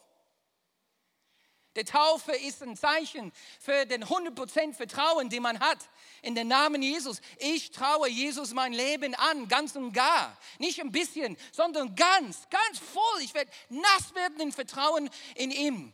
Der 1.77 1.85
Taufe 1.85 2.33
ist 2.33 2.63
ein 2.63 2.77
Zeichen 2.77 3.33
für 3.61 3.87
den 3.87 4.05
100% 4.05 4.75
Vertrauen, 4.75 5.31
den 5.31 5.43
man 5.43 5.61
hat 5.61 5.79
in 6.21 6.35
den 6.35 6.49
Namen 6.49 6.83
Jesus. 6.83 7.21
Ich 7.39 7.71
traue 7.71 8.09
Jesus 8.09 8.53
mein 8.53 8.73
Leben 8.73 9.15
an, 9.15 9.47
ganz 9.47 9.77
und 9.77 9.93
gar. 9.93 10.37
Nicht 10.59 10.81
ein 10.81 10.91
bisschen, 10.91 11.37
sondern 11.53 11.95
ganz, 11.95 12.49
ganz 12.51 12.79
voll. 12.79 13.23
Ich 13.23 13.35
werde 13.35 13.51
nass 13.69 14.15
werden 14.15 14.41
in 14.41 14.53
Vertrauen 14.53 15.09
in 15.37 15.53
ihm. 15.53 15.93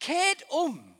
Kehrt 0.00 0.50
um. 0.50 0.97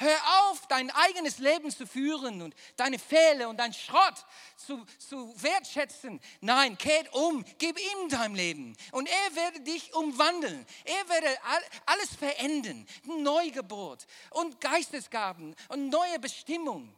Hör 0.00 0.16
auf, 0.42 0.64
dein 0.68 0.92
eigenes 0.92 1.38
Leben 1.38 1.72
zu 1.72 1.84
führen 1.84 2.40
und 2.40 2.54
deine 2.76 3.00
Fehler 3.00 3.48
und 3.48 3.56
dein 3.56 3.72
Schrott 3.72 4.24
zu, 4.56 4.86
zu 4.96 5.34
wertschätzen. 5.42 6.20
Nein, 6.40 6.78
kehrt 6.78 7.12
um, 7.12 7.44
gib 7.58 7.80
ihm 7.80 8.08
dein 8.08 8.36
Leben 8.36 8.76
und 8.92 9.08
er 9.08 9.34
werde 9.34 9.60
dich 9.60 9.92
umwandeln. 9.94 10.64
Er 10.84 11.08
werde 11.08 11.36
alles 11.84 12.14
verändern. 12.14 12.86
Neugeburt 13.02 14.06
und 14.30 14.60
Geistesgaben 14.60 15.56
und 15.68 15.88
neue 15.88 16.20
Bestimmung. 16.20 16.94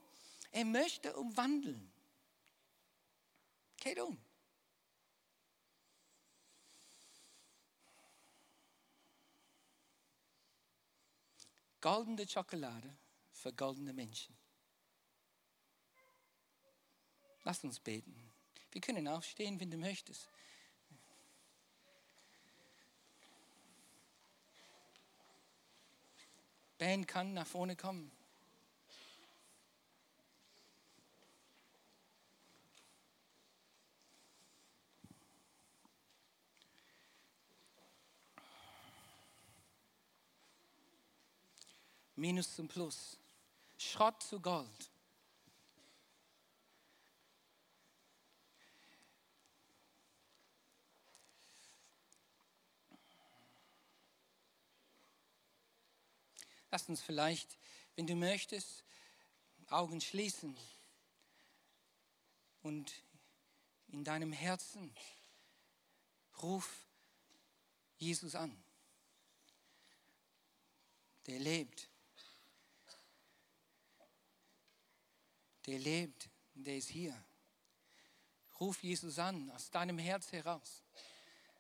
Er 0.53 0.67
möchte 0.67 1.17
umwandeln. 1.17 1.91
Kehrt 3.79 4.01
um. 4.01 4.30
Goldene 11.81 12.29
Schokolade 12.29 12.97
für 13.33 13.53
goldene 13.53 13.93
Menschen. 13.93 14.37
Lass 17.45 17.65
uns 17.65 17.81
beten. 17.81 18.15
Wir 18.71 18.81
können 18.81 19.09
aufstehen, 19.09 19.59
wenn 19.59 19.71
du 19.71 19.79
möchtest. 19.79 20.29
Ben 26.77 27.07
kann 27.07 27.35
nach 27.35 27.47
vorne 27.47 27.77
kommen. 27.77 28.11
Minus 42.21 42.55
zum 42.55 42.69
Plus. 42.69 43.17
Schrott 43.79 44.23
zu 44.23 44.41
Gold. 44.41 44.91
Lass 56.71 56.87
uns 56.91 57.01
vielleicht, 57.01 57.57
wenn 57.97 58.07
du 58.07 58.15
möchtest, 58.15 58.85
Augen 59.71 60.03
schließen 60.03 60.55
und 62.61 62.93
in 63.89 64.05
deinem 64.05 64.33
Herzen 64.33 64.95
ruf 66.43 66.85
Jesus 67.97 68.35
an. 68.35 68.63
Der 71.27 71.39
lebt. 71.39 71.89
Der 75.67 75.79
lebt, 75.79 76.29
der 76.55 76.77
ist 76.77 76.89
hier. 76.89 77.17
Ruf 78.59 78.83
Jesus 78.83 79.19
an, 79.19 79.51
aus 79.51 79.71
deinem 79.71 79.99
Herz 79.99 80.33
heraus. 80.33 80.83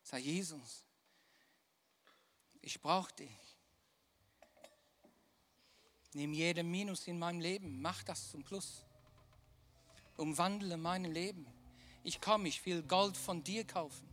Sag 0.02 0.20
Jesus, 0.20 0.84
ich 2.60 2.80
brauche 2.80 3.12
dich. 3.14 3.30
Nimm 6.12 6.32
jede 6.32 6.62
Minus 6.62 7.06
in 7.06 7.18
meinem 7.18 7.40
Leben, 7.40 7.80
mach 7.80 8.02
das 8.02 8.30
zum 8.30 8.42
Plus. 8.42 8.84
Umwandle 10.16 10.76
mein 10.76 11.04
Leben. 11.04 11.46
Ich 12.02 12.20
komme, 12.20 12.48
ich 12.48 12.64
will 12.66 12.82
Gold 12.82 13.16
von 13.16 13.42
dir 13.44 13.64
kaufen. 13.64 14.08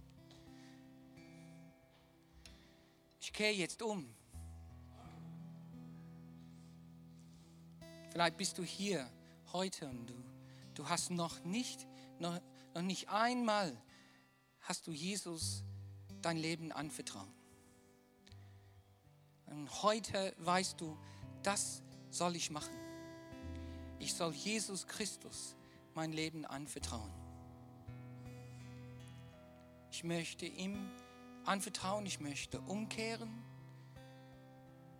Ich 3.19 3.33
kehre 3.33 3.53
jetzt 3.53 3.81
um. 3.81 4.13
Vielleicht 8.11 8.37
bist 8.37 8.57
du 8.57 8.63
hier 8.63 9.09
heute 9.53 9.87
und 9.87 10.07
du, 10.07 10.15
du 10.75 10.89
hast 10.89 11.11
noch 11.11 11.43
nicht, 11.43 11.87
noch, 12.19 12.39
noch 12.73 12.81
nicht 12.81 13.09
einmal 13.09 13.75
hast 14.61 14.87
du 14.87 14.91
Jesus 14.91 15.63
dein 16.21 16.37
Leben 16.37 16.71
anvertraut. 16.71 17.27
Und 19.45 19.83
heute 19.83 20.35
weißt 20.39 20.79
du, 20.81 20.97
das 21.43 21.81
soll 22.09 22.35
ich 22.35 22.51
machen. 22.51 22.75
Ich 23.99 24.13
soll 24.13 24.33
Jesus 24.33 24.87
Christus 24.87 25.55
mein 25.93 26.11
Leben 26.11 26.45
anvertrauen. 26.45 27.11
Ich 29.91 30.03
möchte 30.03 30.45
ihm 30.45 30.91
anvertrauen, 31.45 32.05
ich 32.05 32.19
möchte 32.19 32.59
umkehren 32.61 33.43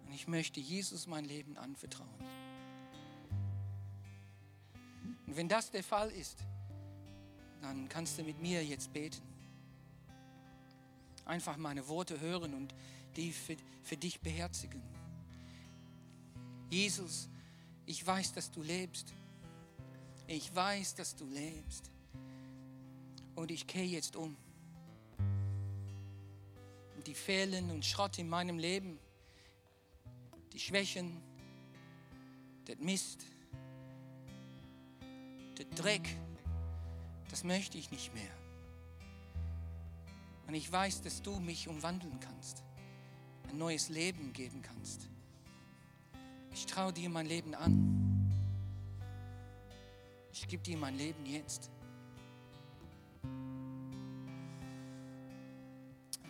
und 0.06 0.14
ich 0.14 0.28
möchte 0.28 0.60
Jesus 0.60 1.06
mein 1.06 1.26
Leben 1.26 1.58
anvertrauen. 1.58 2.47
Wenn 5.38 5.48
das 5.48 5.70
der 5.70 5.84
Fall 5.84 6.10
ist, 6.10 6.40
dann 7.62 7.88
kannst 7.88 8.18
du 8.18 8.24
mit 8.24 8.42
mir 8.42 8.66
jetzt 8.66 8.92
beten. 8.92 9.22
Einfach 11.26 11.58
meine 11.58 11.88
Worte 11.88 12.20
hören 12.20 12.56
und 12.56 12.74
die 13.16 13.32
für, 13.32 13.56
für 13.84 13.98
dich 13.98 14.20
beherzigen. 14.20 14.82
Jesus, 16.72 17.30
ich 17.86 18.04
weiß, 18.04 18.34
dass 18.34 18.50
du 18.50 18.64
lebst. 18.64 19.14
Ich 20.26 20.56
weiß, 20.56 20.96
dass 20.96 21.16
du 21.16 21.28
lebst. 21.28 21.92
Und 23.36 23.52
ich 23.52 23.68
kehre 23.68 23.86
jetzt 23.86 24.16
um. 24.16 24.36
Und 26.96 27.06
die 27.06 27.14
Fehlen 27.14 27.70
und 27.70 27.86
Schrott 27.86 28.18
in 28.18 28.28
meinem 28.28 28.58
Leben, 28.58 28.98
die 30.52 30.60
Schwächen, 30.60 31.22
der 32.66 32.78
Mist, 32.78 33.24
der 35.58 35.66
Dreck, 35.66 36.08
das 37.30 37.44
möchte 37.44 37.78
ich 37.78 37.92
nicht 37.92 38.14
mehr. 38.14 38.32
Und 40.48 40.54
ich 40.54 40.72
weiß, 40.72 41.02
dass 41.02 41.22
du 41.22 41.40
mich 41.40 41.68
umwandeln 41.68 42.20
kannst, 42.20 42.64
ein 43.50 43.58
neues 43.58 43.90
Leben 43.90 44.34
geben 44.34 44.62
kannst. 44.62 45.10
Ich 46.54 46.66
traue 46.66 46.94
dir 46.94 47.10
mein 47.10 47.26
Leben 47.26 47.54
an. 47.54 47.98
Ich 50.32 50.48
gebe 50.48 50.64
dir 50.64 50.78
mein 50.78 50.96
Leben 50.96 51.26
jetzt. 51.26 51.70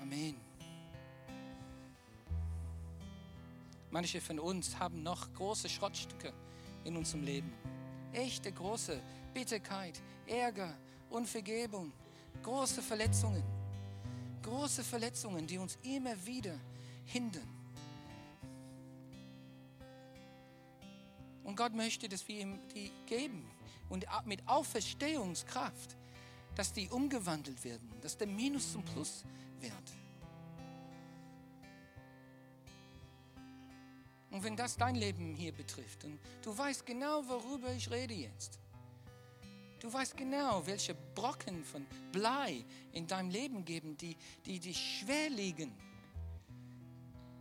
Amen. 0.02 0.36
Manche 3.92 4.22
von 4.22 4.40
uns 4.40 4.80
haben 4.80 5.04
noch 5.04 5.32
große 5.34 5.70
Schrottstücke 5.70 6.34
in 6.84 6.98
unserem 6.98 7.24
Leben. 7.24 7.54
Echte 8.18 8.52
große 8.52 9.00
Bitterkeit, 9.32 10.02
Ärger, 10.26 10.76
Unvergebung, 11.12 11.94
große 12.42 12.82
Verletzungen. 12.82 13.44
Große 14.42 14.84
Verletzungen, 14.84 15.46
die 15.46 15.60
uns 15.60 15.78
immer 15.84 16.16
wieder 16.26 16.60
hindern. 17.06 17.48
Und 21.44 21.56
Gott 21.56 21.76
möchte, 21.76 22.10
dass 22.10 22.28
wir 22.28 22.42
ihm 22.42 22.60
die 22.74 22.92
geben. 23.06 23.46
Und 23.88 24.08
mit 24.26 24.46
Auferstehungskraft, 24.48 25.96
dass 26.56 26.74
die 26.74 26.90
umgewandelt 26.90 27.64
werden, 27.64 27.88
dass 28.02 28.18
der 28.18 28.28
Minus 28.28 28.72
zum 28.72 28.84
Plus 28.84 29.26
wird. 29.60 29.74
Und 34.38 34.44
wenn 34.44 34.56
das 34.56 34.78
dein 34.78 34.94
Leben 34.94 35.34
hier 35.34 35.52
betrifft, 35.52 36.04
und 36.04 36.20
du 36.44 36.56
weißt 36.56 36.86
genau, 36.86 37.28
worüber 37.28 37.74
ich 37.74 37.90
rede 37.90 38.14
jetzt. 38.14 38.60
Du 39.80 39.92
weißt 39.92 40.16
genau, 40.16 40.64
welche 40.68 40.94
Brocken 41.16 41.64
von 41.64 41.88
Blei 42.12 42.64
in 42.92 43.08
deinem 43.08 43.32
Leben 43.32 43.66
geben, 43.66 43.98
die, 43.98 44.16
die 44.46 44.60
dich 44.60 45.00
schwer 45.00 45.32
liegen, 45.32 45.76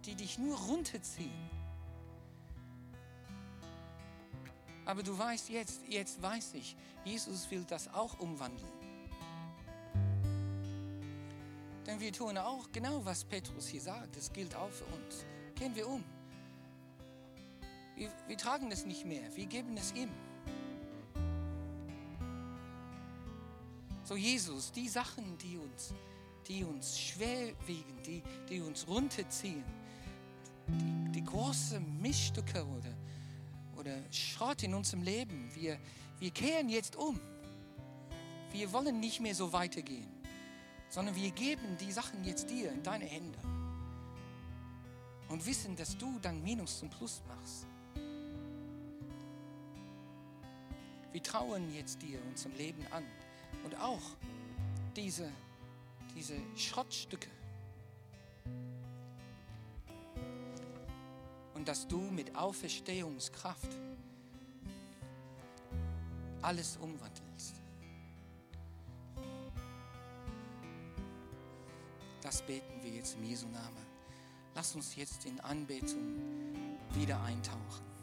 die 0.07 0.15
dich 0.15 0.39
nur 0.39 0.57
runterziehen. 0.57 1.51
Aber 4.87 5.03
du 5.03 5.19
weißt 5.19 5.51
jetzt, 5.51 5.83
jetzt 5.87 6.23
weiß 6.23 6.55
ich, 6.55 6.75
Jesus 7.05 7.51
will 7.51 7.65
das 7.65 7.93
auch 7.93 8.19
umwandeln. 8.21 8.73
Denn 11.87 12.01
wir 12.01 12.13
tun 12.15 12.39
auch 12.39 12.73
genau, 12.73 13.05
was 13.05 13.23
Petrus 13.23 13.67
hier 13.67 13.83
sagt. 13.83 14.17
Das 14.17 14.33
gilt 14.33 14.55
auch 14.57 14.71
für 14.71 14.87
uns. 14.87 15.27
Gehen 15.57 15.77
wir 15.77 15.87
um. 15.87 16.03
Wir, 17.97 18.13
wir 18.29 18.37
tragen 18.37 18.71
es 18.71 18.87
nicht 18.87 19.05
mehr. 19.05 19.35
Wir 19.35 19.47
geben 19.47 19.77
es 19.77 19.93
ihm. 19.93 20.11
So 24.05 24.15
Jesus, 24.15 24.71
die 24.71 24.89
Sachen, 24.89 25.37
die 25.39 25.59
uns, 25.59 25.93
die 26.47 26.63
uns 26.63 27.01
schwer 27.01 27.53
wiegen, 27.67 28.03
die, 28.05 28.23
die 28.49 28.61
uns 28.61 28.87
runterziehen, 28.87 29.65
die, 30.69 31.13
die 31.13 31.25
große 31.25 31.81
Missstücke 31.81 32.65
oder 32.65 32.95
oder 33.77 34.03
Schrott 34.11 34.63
in 34.63 34.75
unserem 34.75 35.03
Leben. 35.03 35.51
Wir, 35.55 35.79
wir 36.19 36.31
kehren 36.31 36.69
jetzt 36.69 36.97
um. 36.97 37.21
Wir 38.53 38.73
wollen 38.73 39.01
nicht 39.01 39.21
mehr 39.21 39.35
so 39.35 39.53
weitergehen, 39.53 40.09
sondern 40.89 41.15
wir 41.15 41.31
geben 41.31 41.77
die 41.79 41.93
Sachen 41.93 42.25
jetzt 42.25 42.49
dir 42.49 42.73
in 42.73 42.83
deine 42.83 43.05
Hände 43.05 43.39
und 45.29 45.45
wissen, 45.45 45.77
dass 45.77 45.97
du 45.99 46.19
dann 46.21 46.43
Minus 46.43 46.79
zum 46.79 46.89
Plus 46.89 47.23
machst. 47.29 47.67
Wir 51.17 51.23
trauen 51.23 51.75
jetzt 51.75 52.03
dir 52.03 52.21
unserem 52.29 52.55
Leben 52.59 52.87
an 52.91 53.03
und 53.65 53.75
auch 53.81 54.03
diese, 54.95 55.33
diese 56.15 56.35
Schrottstücke 56.55 57.31
dass 61.67 61.89
du 61.89 61.99
mit 61.99 62.37
Auferstehungskraft 62.37 63.71
alles 66.43 66.77
umwandelst. 66.77 67.55
Das 72.23 72.41
beten 72.43 72.83
wir 72.83 72.91
jetzt 72.93 73.17
im 73.17 73.25
Jesu 73.25 73.49
Namen. 73.49 73.85
Lass 74.55 74.77
uns 74.77 74.95
jetzt 74.95 75.25
in 75.25 75.41
Anbetung 75.41 76.15
wieder 76.95 77.21
eintauchen. 77.23 77.96